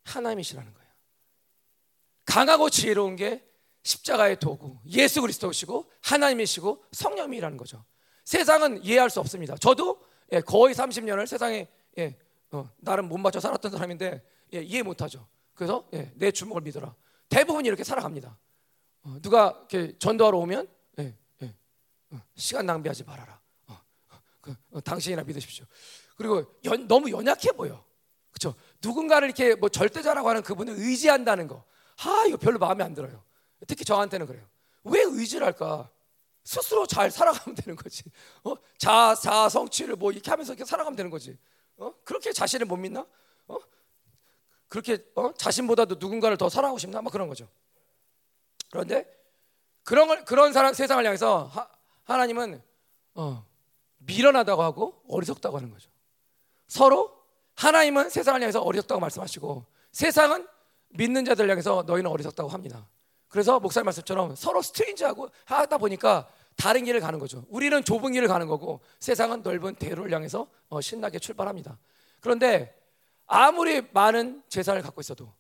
하나님이시라는 0.04 0.74
거예요. 0.74 0.92
강하고 2.26 2.70
지혜로운 2.70 3.16
게 3.16 3.46
십자가의 3.84 4.40
도구, 4.40 4.80
예수 4.88 5.22
그리스도시고 5.22 5.92
하나님이시고 6.02 6.86
성령이라는 6.92 7.58
거죠. 7.58 7.84
세상은 8.24 8.84
이해할 8.84 9.10
수 9.10 9.20
없습니다. 9.20 9.56
저도 9.58 10.02
예, 10.32 10.42
거의 10.42 10.74
30년을 10.74 11.28
세상에 11.28 11.67
예, 11.98 12.17
어, 12.52 12.69
나름 12.78 13.10
못 13.10 13.17
맞춰 13.17 13.40
살았던 13.40 13.72
사람인데 13.72 14.24
예, 14.54 14.62
이해 14.62 14.84
못하죠. 14.84 15.28
그래서 15.54 15.88
예, 15.94 16.12
내 16.15 16.32
주먹을 16.32 16.62
믿어라. 16.62 16.96
대부분 17.28 17.65
이렇게 17.65 17.84
살아갑니다. 17.84 18.38
어, 19.04 19.17
누가 19.22 19.65
이렇게 19.69 19.98
전도하러 19.98 20.38
오면 20.38 20.67
어, 22.12 22.22
시간 22.36 22.65
낭비하지 22.65 23.04
말아라. 23.06 23.40
어, 23.67 23.82
그, 24.42 24.56
어, 24.72 24.82
당신이나 24.82 25.24
믿으십시오. 25.24 25.65
그리고 26.15 26.46
연, 26.65 26.88
너무 26.88 27.10
연약해 27.10 27.52
보여. 27.54 27.84
그렇죠? 28.42 28.56
누군가를 28.81 29.27
이렇게 29.27 29.54
뭐 29.54 29.69
절대자라고 29.69 30.27
하는 30.27 30.42
그분을 30.42 30.73
의지한다는 30.75 31.48
거. 31.48 31.63
아, 32.04 32.25
이거 32.27 32.37
별로 32.37 32.58
마음에 32.58 32.83
안 32.83 32.96
들어요. 32.96 33.23
특히 33.67 33.85
저한테는 33.85 34.25
그래요. 34.25 34.44
왜 34.83 35.02
의지를 35.04 35.46
할까? 35.46 35.92
스스로 36.44 36.87
잘 36.87 37.12
살아가면 37.12 37.56
되는 37.56 37.75
거지. 37.75 38.04
어? 38.44 38.56
자, 38.79 39.13
자, 39.13 39.48
성취를 39.48 39.96
뭐 39.96 40.12
이렇게 40.12 40.31
하면서 40.31 40.54
이렇게 40.54 40.65
살아가면 40.65 40.98
되는 40.98 41.12
거지. 41.12 41.37
어? 41.77 41.94
그렇게 42.04 42.33
자신을 42.33 42.65
못 42.65 42.77
믿나? 42.77 43.06
어? 43.48 43.58
그렇게 44.67 45.06
어? 45.15 45.31
자신보다도 45.33 45.98
누군가를 46.00 46.37
더 46.37 46.50
사랑하고 46.50 46.79
싶나? 46.79 47.02
뭐 47.02 47.12
그런 47.12 47.27
거죠. 47.27 47.48
그런데 48.71 49.06
그런 49.83 50.08
걸 50.08 50.25
그런 50.25 50.52
사람 50.52 50.73
세상을 50.73 51.06
향해서 51.06 51.44
하, 51.44 51.67
하나님은 52.06 52.63
어, 53.13 53.46
미련하다고 53.98 54.63
하고 54.63 55.04
어리석다고 55.10 55.58
하는 55.58 55.69
거죠. 55.69 55.92
서로 56.67 57.21
하나님은 57.62 58.10
세상을 58.10 58.42
향해서 58.42 58.62
어리석다고 58.62 59.00
말씀하시고 59.00 59.66
세상은 59.92 60.48
믿는 60.90 61.26
자들 61.26 61.48
향해서 61.48 61.84
너희는 61.86 62.10
어리석다고 62.10 62.50
합니다. 62.50 62.90
그래서 63.28 63.60
목사님 63.60 63.86
말씀처럼 63.86 64.36
서로 64.36 64.64
스트레인지하고 64.64 65.30
하다 65.46 65.78
보니까 65.78 66.28
다른 66.56 66.84
길을 66.84 67.00
가는 67.00 67.20
거죠. 67.20 67.46
우리는 67.50 67.84
좁은 67.84 68.14
길을 68.14 68.28
가는 68.28 68.48
거고 68.48 68.82
세상은 69.00 69.44
넓은 69.44 69.76
대로를 69.76 70.12
향해서 70.12 70.48
어, 70.70 70.82
신나게 70.82 71.20
출발합니다. 71.20 71.78
그런데 72.20 72.76
아무리 73.28 73.84
많은 73.94 74.42
재산을 74.50 74.82
갖고 74.82 75.00
있어도 75.00 75.32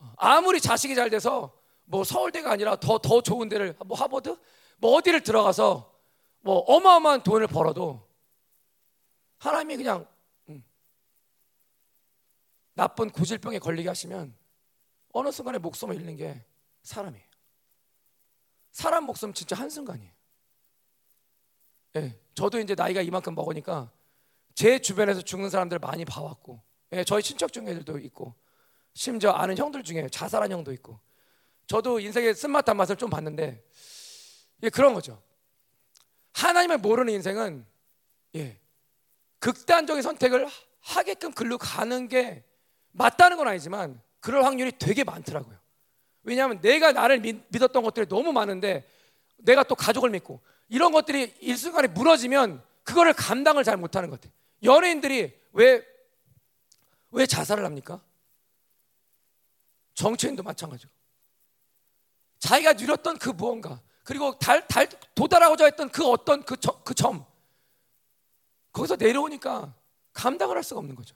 어, 0.00 0.12
아무리 0.16 0.60
자식이 0.60 0.96
잘 0.96 1.10
돼서 1.10 1.52
뭐 1.84 2.02
서울대가 2.02 2.50
아니라 2.50 2.74
더 2.76 2.98
더 2.98 3.20
좋은 3.22 3.48
데를 3.48 3.76
뭐 3.86 3.96
하버드 3.96 4.36
뭐 4.78 4.96
어디를 4.96 5.22
들어가서 5.22 5.92
뭐 6.40 6.58
어마어마한 6.58 7.22
돈을 7.22 7.46
벌어도 7.46 8.04
하나님이 9.38 9.76
그냥 9.76 10.00
음, 10.00 10.11
나쁜 12.82 13.10
구질병에 13.10 13.60
걸리게 13.60 13.88
하시면 13.88 14.34
어느 15.12 15.30
순간에 15.30 15.58
목숨을 15.58 15.94
잃는 15.94 16.16
게 16.16 16.44
사람이에요. 16.82 17.24
사람 18.72 19.04
목숨 19.04 19.32
진짜 19.32 19.54
한 19.54 19.70
순간이에요. 19.70 20.10
예, 21.94 22.18
저도 22.34 22.58
이제 22.58 22.74
나이가 22.74 23.00
이만큼 23.00 23.36
먹으니까 23.36 23.92
제 24.56 24.80
주변에서 24.80 25.22
죽는 25.22 25.48
사람들 25.48 25.78
많이 25.78 26.04
봐왔고, 26.04 26.60
예, 26.90 27.04
저희 27.04 27.22
친척 27.22 27.52
중에도 27.52 28.00
있고, 28.00 28.34
심지어 28.94 29.30
아는 29.30 29.56
형들 29.56 29.84
중에 29.84 30.08
자살한 30.08 30.50
형도 30.50 30.72
있고, 30.72 30.98
저도 31.68 32.00
인생의 32.00 32.34
쓴맛 32.34 32.64
단맛을 32.64 32.96
좀 32.96 33.10
봤는데, 33.10 33.64
예, 34.64 34.70
그런 34.70 34.92
거죠. 34.92 35.22
하나님을 36.32 36.78
모르는 36.78 37.12
인생은 37.12 37.64
예, 38.34 38.60
극단적인 39.38 40.02
선택을 40.02 40.48
하게끔 40.80 41.30
글로 41.32 41.58
가는 41.58 42.08
게 42.08 42.44
맞다는 42.92 43.36
건 43.36 43.48
아니지만 43.48 44.00
그럴 44.20 44.44
확률이 44.44 44.72
되게 44.78 45.04
많더라고요. 45.04 45.58
왜냐하면 46.22 46.60
내가 46.60 46.92
나를 46.92 47.20
믿, 47.20 47.60
었던 47.60 47.82
것들이 47.82 48.06
너무 48.06 48.32
많은데 48.32 48.88
내가 49.38 49.64
또 49.64 49.74
가족을 49.74 50.10
믿고 50.10 50.40
이런 50.68 50.92
것들이 50.92 51.34
일순간에 51.40 51.88
무너지면 51.88 52.62
그거를 52.84 53.12
감당을 53.12 53.64
잘 53.64 53.76
못하는 53.76 54.08
것 54.08 54.20
같아요. 54.20 54.32
연예인들이 54.62 55.38
왜, 55.52 55.84
왜 57.10 57.26
자살을 57.26 57.64
합니까? 57.64 58.00
정치인도 59.94 60.42
마찬가지고. 60.42 60.90
자기가 62.38 62.72
누렸던 62.74 63.18
그 63.18 63.30
무언가, 63.30 63.80
그리고 64.04 64.36
달, 64.38 64.66
달, 64.66 64.88
도달하고자 65.14 65.64
했던 65.66 65.90
그 65.90 66.04
어떤 66.08 66.42
그, 66.42 66.56
저, 66.56 66.82
그 66.82 66.94
점, 66.94 67.24
거기서 68.72 68.96
내려오니까 68.96 69.74
감당을 70.12 70.56
할 70.56 70.64
수가 70.64 70.80
없는 70.80 70.94
거죠. 70.96 71.14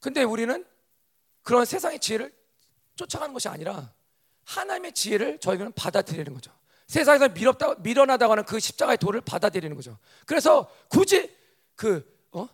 근데 0.00 0.22
우리는 0.22 0.64
그런 1.42 1.64
세상의 1.64 2.00
지혜를 2.00 2.34
쫓아가는 2.96 3.32
것이 3.32 3.48
아니라 3.48 3.92
하나님의 4.44 4.92
지혜를 4.92 5.38
저희는 5.38 5.72
받아들이는 5.72 6.34
거죠. 6.34 6.52
세상에서 6.86 7.28
밀었다, 7.28 7.76
밀어나다고 7.76 8.32
하는 8.32 8.44
그 8.44 8.58
십자가의 8.58 8.98
도를 8.98 9.20
받아들이는 9.20 9.76
거죠. 9.76 9.96
그래서 10.26 10.68
굳이 10.88 11.34
그, 11.76 12.04
어? 12.32 12.48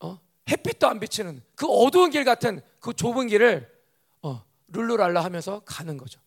어? 0.00 0.18
햇빛도 0.50 0.88
안 0.88 0.98
비치는 0.98 1.42
그 1.54 1.66
어두운 1.66 2.10
길 2.10 2.24
같은 2.24 2.62
그 2.80 2.94
좁은 2.94 3.26
길을 3.26 3.70
어, 4.22 4.42
룰루랄라 4.68 5.22
하면서 5.22 5.60
가는 5.66 5.98
거죠. 5.98 6.20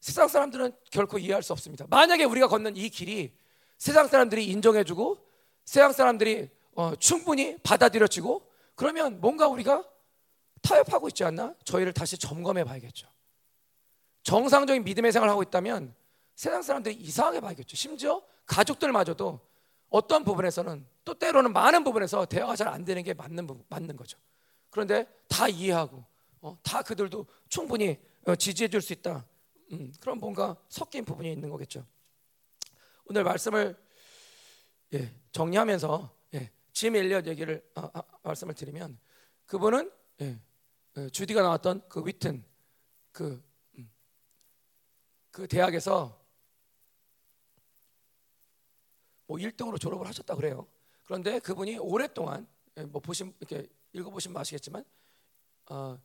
세상 0.00 0.28
사람들은 0.28 0.72
결코 0.90 1.18
이해할 1.18 1.42
수 1.42 1.52
없습니다. 1.52 1.86
만약에 1.88 2.24
우리가 2.24 2.48
걷는 2.48 2.76
이 2.76 2.88
길이 2.88 3.36
세상 3.78 4.08
사람들이 4.08 4.46
인정해주고 4.46 5.18
세상 5.64 5.92
사람들이 5.92 6.48
어, 6.74 6.94
충분히 6.96 7.58
받아들여지고 7.58 8.50
그러면 8.74 9.20
뭔가 9.20 9.46
우리가 9.48 9.84
타협하고 10.62 11.08
있지 11.08 11.24
않나? 11.24 11.54
저희를 11.64 11.92
다시 11.92 12.16
점검해 12.18 12.64
봐야겠죠. 12.64 13.08
정상적인 14.22 14.84
믿음의 14.84 15.12
생활을 15.12 15.30
하고 15.30 15.42
있다면 15.42 15.94
세상 16.34 16.62
사람들이 16.62 16.94
이상하게 16.96 17.40
봐야겠죠. 17.40 17.76
심지어 17.76 18.22
가족들마저도 18.46 19.40
어떤 19.90 20.24
부분에서는 20.24 20.86
또 21.04 21.14
때로는 21.14 21.52
많은 21.52 21.84
부분에서 21.84 22.24
대화가 22.26 22.56
잘 22.56 22.68
안 22.68 22.84
되는 22.84 23.02
게 23.02 23.14
맞는 23.14 23.46
맞는 23.68 23.96
거죠. 23.96 24.18
그런데 24.70 25.06
다 25.28 25.46
이해하고 25.48 26.04
어, 26.40 26.58
다 26.62 26.82
그들도 26.82 27.26
충분히 27.48 27.98
어, 28.26 28.34
지지해 28.34 28.68
줄 28.68 28.80
수 28.80 28.92
있다. 28.92 29.24
음, 29.72 29.92
그런 30.00 30.18
뭔가 30.18 30.56
섞인 30.68 31.04
부분이 31.04 31.30
있는 31.30 31.48
거겠죠. 31.50 31.86
오늘 33.06 33.22
말씀을 33.22 33.76
예, 34.94 35.14
정리하면서 35.32 36.10
예, 36.10 36.23
짐 36.74 36.96
엘리엇 36.96 37.26
얘기를 37.28 37.64
아, 37.76 37.88
아, 37.94 38.02
말씀을 38.24 38.52
드리면 38.52 38.98
그분은 39.46 39.90
예, 40.20 40.40
예, 40.96 41.08
주디가 41.08 41.40
나왔던 41.40 41.88
그 41.88 42.04
위튼 42.04 42.44
그, 43.12 43.42
음, 43.78 43.88
그 45.30 45.46
대학에서 45.46 46.20
뭐 49.26 49.38
1등으로 49.38 49.80
졸업을 49.80 50.06
하셨다 50.08 50.34
그래요. 50.34 50.66
그런데 51.04 51.38
그분이 51.38 51.78
오랫동안 51.78 52.46
예, 52.76 52.82
뭐 52.84 53.00
보신 53.00 53.32
이렇게 53.38 53.68
읽어보시면 53.92 54.36
아시겠지만 54.40 54.84
어, 55.70 55.96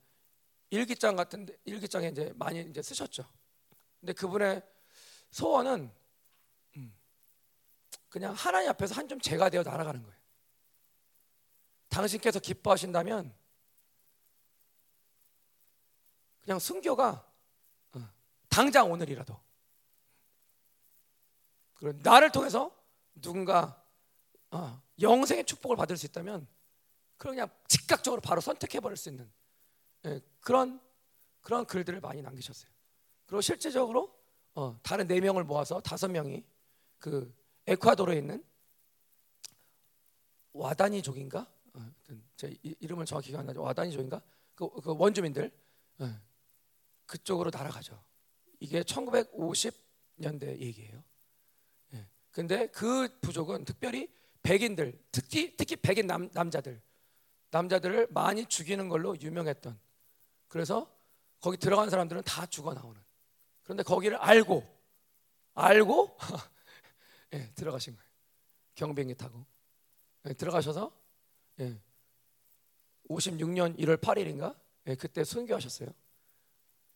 일기장 0.69 1.15
같은 1.15 1.47
데 1.47 1.57
일기장에 1.65 2.09
이제 2.09 2.31
많이 2.35 2.61
이제 2.61 2.79
쓰셨죠. 2.83 3.25
근데 3.99 4.13
그분의 4.13 4.61
소원은 5.31 5.91
음, 6.77 6.95
그냥 8.07 8.33
하나님 8.33 8.69
앞에서 8.69 8.93
한 8.93 9.07
점 9.07 9.19
제가 9.19 9.49
되어 9.49 9.63
날아가는 9.63 10.03
거예요. 10.03 10.18
당신께서 11.89 12.39
기뻐하신다면 12.39 13.33
그냥 16.41 16.59
순교가 16.59 17.25
어, 17.93 18.09
당장 18.47 18.91
오늘이라도 18.91 19.39
그리고 21.75 21.99
나를 22.01 22.31
통해서 22.31 22.71
누군가 23.15 23.83
어, 24.51 24.81
영생의 25.01 25.45
축복을 25.45 25.75
받을 25.75 25.97
수 25.97 26.05
있다면 26.05 26.47
그냥 27.17 27.49
즉각적으로 27.67 28.21
바로 28.21 28.41
선택해 28.41 28.79
버릴 28.79 28.97
수 28.97 29.09
있는 29.09 29.29
예, 30.05 30.21
그런 30.39 30.79
그런 31.41 31.65
글들을 31.65 31.99
많이 32.01 32.21
남기셨어요. 32.21 32.69
그리고 33.25 33.41
실제적으로 33.41 34.17
어, 34.55 34.79
다른 34.81 35.07
네 35.07 35.19
명을 35.19 35.43
모아서 35.43 35.79
다섯 35.81 36.09
명이 36.09 36.43
그 36.97 37.33
에콰도르에 37.67 38.17
있는 38.17 38.43
와다니족인가? 40.53 41.47
어, 41.79 42.15
제 42.35 42.55
이름을 42.61 43.05
정확히 43.05 43.29
기억 43.29 43.39
안 43.39 43.45
나죠. 43.45 43.61
와다니족인가? 43.61 44.21
그, 44.55 44.69
그 44.81 44.95
원주민들 44.97 45.51
어, 45.99 46.21
그쪽으로 47.05 47.49
날아가죠. 47.51 48.01
이게 48.59 48.81
1950년대 48.83 50.59
얘기예요. 50.59 51.03
예. 51.93 52.07
근데 52.31 52.67
그 52.67 53.19
부족은 53.21 53.65
특별히 53.65 54.11
백인들, 54.43 54.99
특히 55.11 55.55
특히 55.55 55.75
백인 55.75 56.07
남, 56.07 56.29
남자들, 56.33 56.81
남자들을 57.51 58.07
많이 58.11 58.45
죽이는 58.45 58.89
걸로 58.89 59.19
유명했던. 59.19 59.79
그래서 60.47 60.93
거기 61.41 61.57
들어간 61.57 61.89
사람들은 61.89 62.23
다 62.23 62.45
죽어 62.45 62.73
나오는. 62.73 62.99
그런데 63.63 63.83
거기를 63.83 64.17
알고 64.17 64.79
알고 65.53 66.17
예, 67.33 67.51
들어가신 67.53 67.95
거예요. 67.95 68.09
경비행기 68.75 69.15
타고 69.15 69.45
예, 70.27 70.33
들어가셔서 70.33 70.91
예, 71.59 71.79
56년 73.09 73.77
1월 73.77 73.97
8일인가 73.99 74.57
예, 74.87 74.95
그때 74.95 75.23
순교하셨어요. 75.23 75.89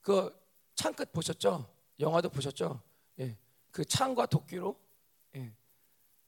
그 0.01 0.43
창끝 0.75 1.11
보셨죠? 1.11 1.71
영화도 1.99 2.29
보셨죠? 2.29 2.81
예. 3.19 3.37
그 3.71 3.85
창과 3.85 4.25
도끼로 4.27 4.79
예. 5.35 5.53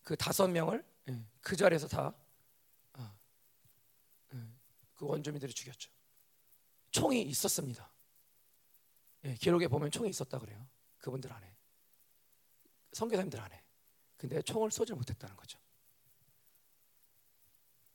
그 0.03 0.15
다섯 0.15 0.47
명을 0.47 0.83
예. 1.09 1.25
그 1.41 1.55
자리에서 1.55 1.87
다그 1.87 2.15
아, 2.93 3.15
예. 4.33 4.39
원주민들이 4.99 5.53
죽였죠. 5.53 5.91
총이 6.91 7.21
있었습니다. 7.23 7.91
예. 9.25 9.35
기록에 9.35 9.67
보면 9.67 9.91
총이 9.91 10.09
있었다 10.09 10.39
그래요. 10.39 10.65
그분들 10.99 11.31
안에 11.31 11.55
선교사님들 12.95 13.39
안에. 13.39 13.61
근데 14.17 14.41
총을 14.41 14.71
쏘지 14.71 14.93
못했다는 14.93 15.35
거죠. 15.35 15.59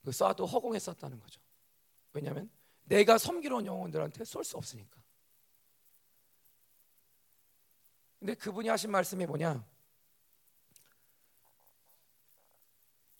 그 0.03 0.11
쏴도 0.11 0.47
허공했었다는 0.47 1.19
거죠. 1.19 1.41
왜냐하면 2.13 2.49
내가 2.83 3.17
섬기러 3.17 3.57
온 3.57 3.65
영혼들한테 3.65 4.25
쏠 4.25 4.43
수 4.43 4.57
없으니까. 4.57 4.99
근데 8.19 8.35
그분이 8.35 8.67
하신 8.67 8.91
말씀이 8.91 9.25
뭐냐? 9.25 9.65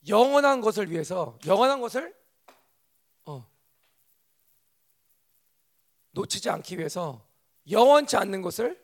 영원한 0.07 0.61
것을 0.61 0.89
위해서 0.91 1.38
영원한 1.45 1.79
것을 1.82 2.15
어, 3.25 3.47
놓치지 6.11 6.49
않기 6.49 6.77
위해서 6.77 7.27
영원치 7.69 8.17
않는 8.17 8.41
것을 8.41 8.84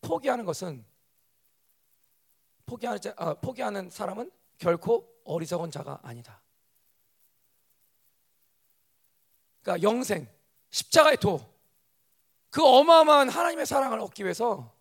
포기하는 0.00 0.44
것은 0.44 0.84
포기하는, 2.66 3.00
아, 3.16 3.34
포기하는 3.34 3.90
사람은 3.90 4.30
결코 4.58 5.20
어리석은 5.24 5.70
자가 5.70 6.00
아니다. 6.02 6.43
그러니까 9.64 9.82
영생, 9.82 10.28
십자가의 10.70 11.16
도, 11.16 11.40
그 12.50 12.62
어마어마한 12.62 13.30
하나님의 13.30 13.66
사랑을 13.66 13.98
얻기 13.98 14.22
위해서 14.22 14.72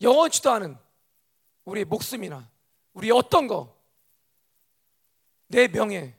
영원치도 0.00 0.50
않은 0.50 0.78
우리 1.66 1.84
목숨이나 1.84 2.50
우리 2.94 3.10
어떤 3.10 3.46
거, 3.46 3.78
내 5.48 5.68
명예, 5.68 6.16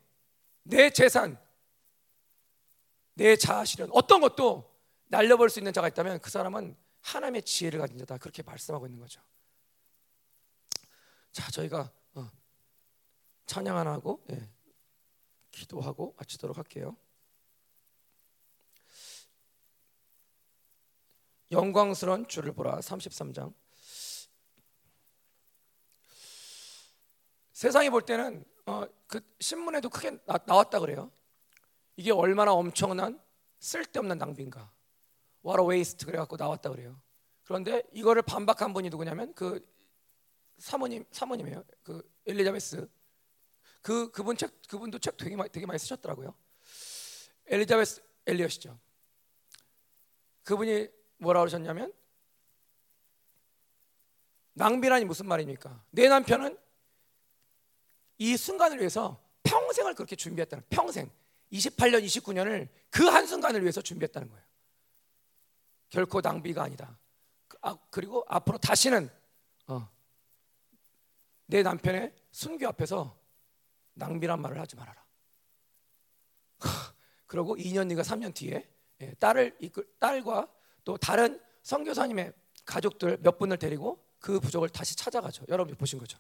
내 0.64 0.91
재산, 0.91 1.38
내 3.16 3.36
자아 3.36 3.66
실현, 3.66 3.89
어떤 3.91 4.22
것도 4.22 4.72
날려버릴 5.08 5.49
수 5.49 5.60
있는 5.60 5.74
자가 5.74 5.88
있다면 5.88 6.20
그 6.20 6.30
사람은 6.30 6.78
하나님의 7.02 7.41
지혜를 7.41 7.80
가진 7.80 7.97
자다. 7.97 8.20
그렇게 8.20 8.43
말씀하고 8.43 8.86
있는 8.86 8.99
거죠. 8.99 9.22
자, 11.32 11.49
저희가 11.49 11.91
어, 12.14 12.30
찬양 13.47 13.76
하나 13.76 13.93
하고 13.93 14.24
예, 14.32 14.47
기도하고 15.52 16.16
마치도록 16.18 16.58
할게요. 16.58 16.95
영광스러운 21.52 22.28
주를 22.28 22.54
보라 22.54 22.80
33장 22.80 23.54
세상이 27.52 27.89
볼 27.89 28.02
때는 28.04 28.43
어, 28.66 28.86
그 29.06 29.20
신문에도 29.39 29.89
크게 29.89 30.12
나, 30.26 30.39
나왔다 30.45 30.80
그래요. 30.80 31.12
이게 31.95 32.12
얼마나 32.12 32.54
엄청난 32.54 33.22
쓸데없는 33.60 34.18
낭비인가. 34.18 34.72
What 35.45 35.62
a 35.62 35.68
waste 35.68 36.06
그래 36.06 36.18
갖고 36.18 36.38
나왔다 36.38 36.70
그래요. 36.70 36.99
그런데 37.43 37.84
이거를 37.91 38.22
반박한 38.22 38.74
분이 38.74 38.89
누구냐면 38.89 39.34
그 39.34 39.64
사모님 40.58 41.06
사모님이에요. 41.12 41.64
그 41.84 42.02
엘리자베스 42.26 42.89
그 43.82 44.12
그분 44.12 44.38
책 44.38 44.62
그분도 44.68 45.00
책 45.00 45.18
되게 45.18 45.36
많이 45.36 45.50
되게 45.50 45.66
많이 45.66 45.80
쓰셨더라고요. 45.80 46.34
엘리자베스 47.48 48.02
엘리엇이죠. 48.28 48.80
그분이 50.44 50.88
뭐라 51.18 51.40
그러셨냐면 51.42 51.94
낭비라니 54.54 55.06
무슨 55.06 55.28
말입니까? 55.28 55.84
내 55.92 56.08
남편은 56.08 56.58
이 58.18 58.38
순간을 58.38 58.78
위해서 58.80 59.24
평생을 59.44 59.96
그렇게 59.96 60.16
준비했다는 60.16 60.64
평생 60.70 61.10
28년 61.52 62.04
29년을 62.04 62.70
그 62.90 63.10
한 63.10 63.26
순간을 63.26 63.62
위해서 63.62 63.82
준비했다는 63.82 64.30
거예요. 64.30 64.46
결코 65.90 66.22
낭비가 66.22 66.64
아니다. 66.64 66.98
그, 67.48 67.58
아, 67.62 67.78
그리고 67.90 68.24
앞으로 68.28 68.58
다시는 68.58 69.10
어, 69.68 69.90
내 71.48 71.64
남편의 71.64 72.14
순교 72.32 72.68
앞에서 72.68 73.20
낭비란 73.94 74.42
말을 74.42 74.60
하지 74.60 74.76
말아라. 74.76 75.04
그리고 77.28 77.56
2년 77.56 77.89
뒤가 77.89 78.02
3년 78.02 78.34
뒤에 78.34 78.70
예, 79.02 79.14
딸을 79.16 79.58
이끌, 79.60 79.88
딸과 80.00 80.48
또 80.84 80.98
다른 80.98 81.42
선교사님의 81.64 82.34
가족들 82.66 83.18
몇 83.22 83.38
분을 83.38 83.58
데리고 83.58 84.06
그 84.20 84.39
부족을 84.39 84.70
다시 84.70 84.96
찾아가죠. 84.96 85.46
여러분이 85.50 85.78
보신 85.78 85.98
거죠. 85.98 86.20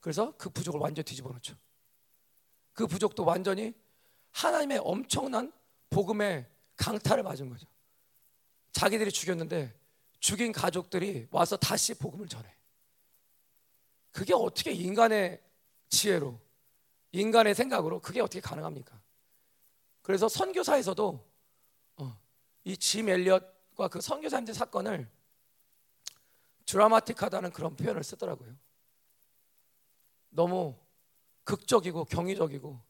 그래서 0.00 0.36
그 0.36 0.50
부족을 0.50 0.78
완전히 0.80 1.04
뒤집어 1.04 1.30
놓죠. 1.30 1.56
그 2.72 2.86
부족도 2.86 3.24
완전히 3.24 3.74
하나님의 4.32 4.80
엄청난 4.82 5.52
복음의 5.90 6.46
강타를 6.76 7.22
맞은 7.22 7.48
거죠. 7.48 7.66
자기들이 8.72 9.10
죽였는데 9.10 9.74
죽인 10.20 10.52
가족들이 10.52 11.28
와서 11.30 11.56
다시 11.56 11.94
복음을 11.94 12.28
전해. 12.28 12.54
그게 14.10 14.34
어떻게 14.34 14.72
인간의 14.72 15.42
지혜로, 15.88 16.40
인간의 17.12 17.54
생각으로 17.54 18.00
그게 18.00 18.20
어떻게 18.20 18.40
가능합니까? 18.40 19.00
그래서 20.02 20.28
선교사에서도 20.28 21.26
어, 21.96 22.18
이짐 22.64 23.08
엘리엇과 23.08 23.88
그 23.88 24.00
선교사님들 24.00 24.54
사건을 24.54 25.08
드라마틱하다는 26.66 27.52
그런 27.52 27.76
표현을 27.76 28.04
쓰더라고요. 28.04 28.54
너무 30.30 30.76
극적이고 31.44 32.04
경이적이고 32.04 32.80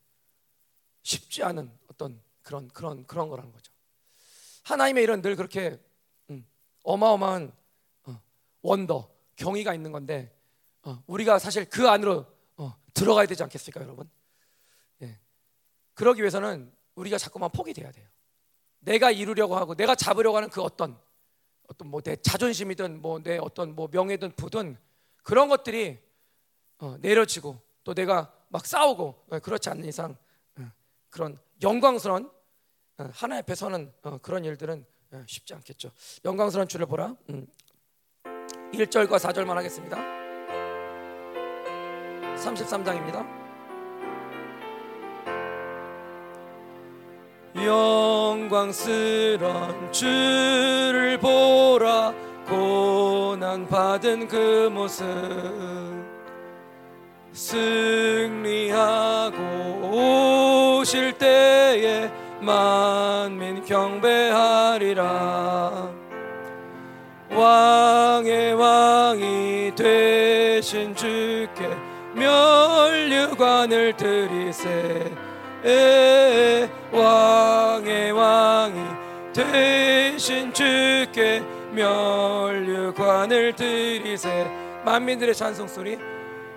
쉽지 1.03 1.43
않은 1.45 1.71
어떤 1.89 2.21
그런 2.43 2.69
그런 2.69 3.07
그런 3.07 3.29
거라는 3.29 3.53
거죠. 3.53 3.73
하나님의 4.65 5.05
일은 5.05 5.23
늘 5.23 5.37
그렇게 5.37 5.79
음, 6.31 6.45
어마어마한 6.83 7.53
어, 8.05 8.23
원더 8.63 9.09
경이가 9.37 9.75
있는 9.75 9.93
건데 9.93 10.35
어, 10.83 11.03
우리가 11.07 11.39
사실 11.39 11.69
그 11.69 11.89
안으로 11.89 12.21
어, 12.21 12.27
들어가야 12.97 13.27
되지 13.27 13.43
않겠습니까, 13.43 13.83
여러분? 13.83 14.09
예. 15.03 15.19
그러기 15.95 16.21
위해서는 16.23 16.73
우리가 16.95 17.19
자꾸만 17.19 17.51
포기 17.51 17.73
돼야 17.75 17.93
돼요. 17.93 18.07
내가 18.81 19.11
이루려고 19.11 19.57
하고 19.57 19.75
내가 19.75 19.95
잡으려고 19.95 20.37
하는 20.37 20.49
그 20.49 20.63
어떤 20.63 20.99
어떤 21.69 21.89
뭐 21.89 22.01
내 22.01 22.17
자존심이든 22.17 23.03
뭐 23.03 23.21
내 23.21 23.39
어떤 23.39 23.75
뭐 23.75 23.89
명예든 23.91 24.33
부든 24.37 24.77
그런 25.23 25.49
것들이 25.49 25.99
어, 26.79 26.97
내려지고 27.01 27.61
또 27.85 27.95
내가 27.95 28.33
막 28.49 28.65
싸우고 28.67 29.25
어, 29.31 29.39
그렇지 29.41 29.69
않는 29.71 29.85
이상 29.89 30.17
어, 30.59 30.71
그런 31.11 31.39
영광스러운 31.63 32.31
어, 32.99 33.11
하나님 33.13 33.43
앞에 33.43 33.55
서는 33.55 33.93
어, 34.03 34.19
그런 34.19 34.45
일들은 34.45 34.87
어, 35.13 35.25
쉽지 35.27 35.55
않겠죠. 35.55 35.91
영광스러운 36.25 36.69
주를 36.69 36.87
보라. 36.87 37.15
음. 37.31 37.47
1절과 38.73 39.19
4절만 39.19 39.55
하겠습니다. 39.55 40.16
33장입니다. 42.37 43.27
영광스런 48.57 49.93
주를 49.93 51.19
보라 51.19 52.15
고난 52.47 53.67
받은 53.67 54.29
그 54.29 54.71
모습 54.73 55.05
승리하고 57.33 59.41
오실 60.81 61.19
때에 61.19 62.09
만민 62.41 63.65
경배하리라 63.65 65.03
왕의 67.31 68.55
왕이 68.55 69.73
되신 69.75 70.95
주 70.95 71.36
께 72.37 72.47
멸류관을 73.07 73.97
드리세. 73.97 75.11
왕의 76.93 78.13
왕이 78.13 78.81
되신 79.33 80.53
주께 80.53 81.43
멸류관을 81.73 83.57
드리세. 83.57 84.47
만민들의 84.85 85.35
찬송 85.35 85.67
소리 85.67 85.99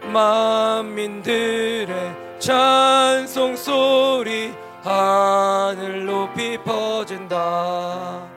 만민들의 0.03 1.87
찬송 2.39 3.55
소리 3.55 4.53
하늘 4.83 6.05
높이 6.05 6.57
퍼진다. 6.57 8.27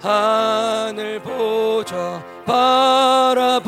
하늘 0.00 1.20
보좌 1.20 2.22
바라보니 2.44 3.67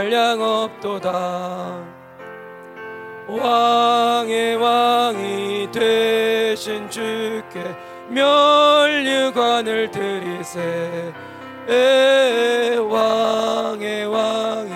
한량 0.00 0.40
없도다. 0.40 1.84
왕의 3.28 4.56
왕이 4.56 5.70
되신 5.70 6.88
주께 6.88 7.62
멸류관을 8.08 9.90
드리세. 9.90 11.12
왕의 12.88 14.06
왕이 14.06 14.72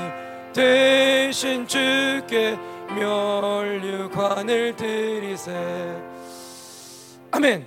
되신 0.53 1.67
주께 1.67 2.59
멸류관을 2.91 4.77
드리세. 4.77 6.03
아멘. 7.31 7.67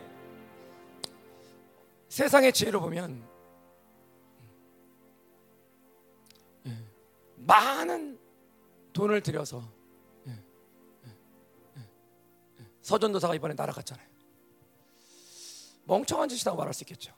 세상의 2.08 2.54
지혜로 2.54 2.80
보면 2.82 3.27
많은 7.48 8.20
돈을 8.94 9.22
들여서 9.22 9.64
예, 10.28 10.32
예, 11.80 12.66
서전도사가 12.82 13.36
이번에 13.36 13.54
날아갔잖아요 13.54 14.08
멍청한 15.86 16.30
짓이라고 16.30 16.58
말할 16.58 16.74
수 16.74 16.84
있겠죠 16.84 17.14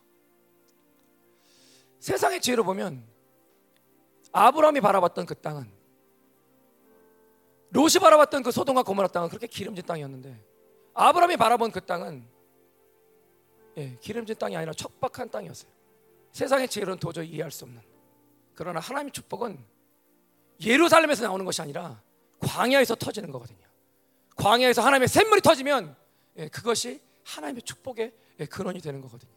세상의 1.99 2.41
지혜로 2.41 2.63
보면 2.63 3.05
아브라함이 4.31 4.79
바라봤던 4.81 5.25
그 5.25 5.35
땅은 5.35 5.69
롯이 7.71 7.93
바라봤던 7.99 8.43
그 8.43 8.51
소돔과 8.51 8.83
고모라 8.83 9.09
땅은 9.09 9.29
그렇게 9.29 9.47
기름진 9.47 9.85
땅이었는데 9.85 10.45
아브라함이 10.93 11.37
바라본 11.37 11.71
그 11.71 11.81
땅은 11.85 12.39
예, 13.77 13.97
기름진 14.01 14.35
땅이 14.37 14.57
아니라 14.57 14.73
척박한 14.73 15.29
땅이었어요. 15.29 15.71
세상의 16.31 16.67
지혜로는 16.67 16.99
도저히 16.99 17.29
이해할 17.29 17.51
수 17.51 17.63
없는. 17.63 17.81
그러나 18.53 18.79
하나님의 18.79 19.13
축복은 19.13 19.57
예루살렘에서 20.63 21.23
나오는 21.23 21.45
것이 21.45 21.61
아니라 21.61 22.01
광야에서 22.39 22.95
터지는 22.95 23.31
거거든요. 23.31 23.59
광야에서 24.35 24.81
하나님의 24.81 25.07
샘물이 25.07 25.41
터지면 25.41 25.95
예, 26.37 26.47
그것이 26.47 27.01
하나님의 27.23 27.63
축복의 27.63 28.13
예, 28.39 28.45
근원이 28.45 28.81
되는 28.81 29.01
거거든요. 29.01 29.31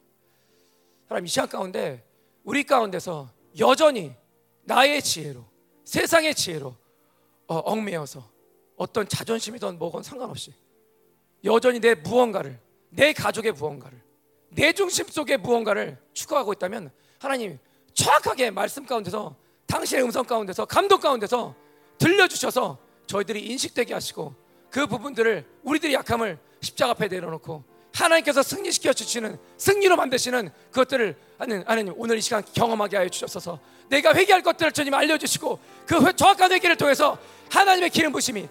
하나님 1.08 1.26
이 1.26 1.28
시간 1.28 1.48
가운데 1.48 2.04
우리 2.44 2.64
가운데서 2.64 3.30
여전히 3.58 4.14
나의 4.62 5.02
지혜로 5.02 5.44
세상의 5.84 6.34
지혜로 6.34 6.74
어, 7.48 7.56
얽매여서 7.56 8.30
어떤 8.76 9.08
자존심이든 9.08 9.78
뭐건 9.78 10.02
상관없이 10.02 10.54
여전히 11.44 11.80
내 11.80 11.94
무언가를 11.94 12.58
내 12.88 13.12
가족의 13.12 13.52
무언가를 13.52 14.00
내 14.50 14.72
중심 14.72 15.06
속의 15.06 15.38
무언가를 15.38 15.98
추구하고 16.12 16.52
있다면 16.52 16.90
하나님 17.18 17.58
정확하게 17.94 18.50
말씀 18.50 18.86
가운데서 18.86 19.36
당신의 19.72 20.04
음성 20.04 20.22
가운데서 20.24 20.66
감동 20.66 21.00
가운데서 21.00 21.54
들려주셔서 21.98 22.76
저희들이 23.06 23.40
인식되게 23.46 23.94
하시고 23.94 24.34
그 24.70 24.86
부분들을 24.86 25.46
우리들의 25.62 25.94
약함을 25.94 26.38
십자가 26.60 26.90
앞에 26.92 27.08
내려놓고 27.08 27.64
하나님께서 27.94 28.42
승리시켜 28.42 28.92
주시는 28.92 29.38
승리로 29.56 29.96
만드시는 29.96 30.50
그것들을 30.70 31.16
하나님, 31.38 31.64
하나님 31.66 31.94
오늘 31.96 32.18
이 32.18 32.20
시간 32.20 32.42
경험하게 32.54 32.96
하여 32.98 33.08
주옵소서. 33.08 33.58
내가 33.88 34.14
회개할 34.14 34.42
것들을 34.42 34.72
주님 34.72 34.92
알려주시고 34.92 35.58
그 35.86 36.06
회- 36.06 36.12
정확한 36.12 36.52
회개를 36.52 36.76
통해서 36.76 37.16
하나님의 37.50 37.88
기름 37.90 38.12
부심이 38.12 38.48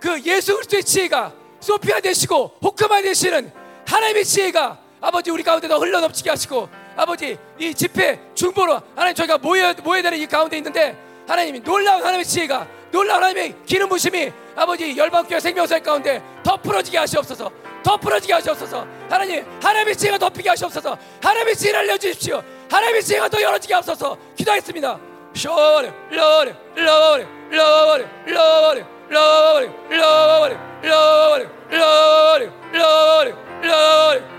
그 0.00 0.20
예수 0.24 0.54
그리스도의 0.54 0.84
지혜가 0.84 1.34
소피아 1.60 2.00
되시고 2.00 2.58
호크마 2.62 3.00
되시는 3.02 3.50
하나님의 3.86 4.24
지혜가 4.24 4.78
아버지 5.00 5.30
우리 5.30 5.42
가운데 5.42 5.66
더 5.68 5.78
흘러넘치게 5.78 6.28
하시고 6.30 6.68
아버지 6.98 7.38
이 7.60 7.72
집회 7.72 8.18
중보로 8.34 8.80
하나님 8.96 9.14
저희가 9.14 9.38
모여 9.38 9.72
모여야 9.84 10.02
되는 10.02 10.18
이 10.18 10.26
가운데 10.26 10.56
있는데 10.56 10.96
하나님이 11.28 11.60
놀라운 11.60 12.00
하나님의 12.00 12.24
지혜가 12.24 12.66
놀라운 12.90 13.22
하나님의 13.22 13.54
기름 13.66 13.88
부심이 13.88 14.32
아버지 14.56 14.96
열방교회 14.96 15.38
생명사회 15.38 15.78
가운데 15.80 16.20
더 16.42 16.56
풀어지게 16.56 16.98
하시옵소서 16.98 17.52
더 17.84 17.96
풀어지게 17.96 18.32
하시옵소서 18.32 18.84
하나님 19.08 19.46
하나님의 19.62 19.96
지혜가 19.96 20.18
덮이게 20.18 20.48
하시옵소서 20.48 20.98
하나님의 21.22 21.54
지혜를 21.54 21.78
알려주십시오 21.80 22.42
하나님의 22.68 23.04
지혜가 23.04 23.28
더 23.28 23.40
열어지게 23.40 23.74
하옵소서 23.74 24.18
기도했습니다 24.36 24.98
쇼리 25.34 25.88
로리 26.10 26.52
로리 26.74 27.26
로리 27.50 28.04
로리 28.26 28.84
로리 29.06 29.08
로리 29.08 29.68
로리 29.90 30.56
로리 30.80 32.50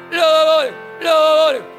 로리 0.03 0.73
로리 0.99 1.78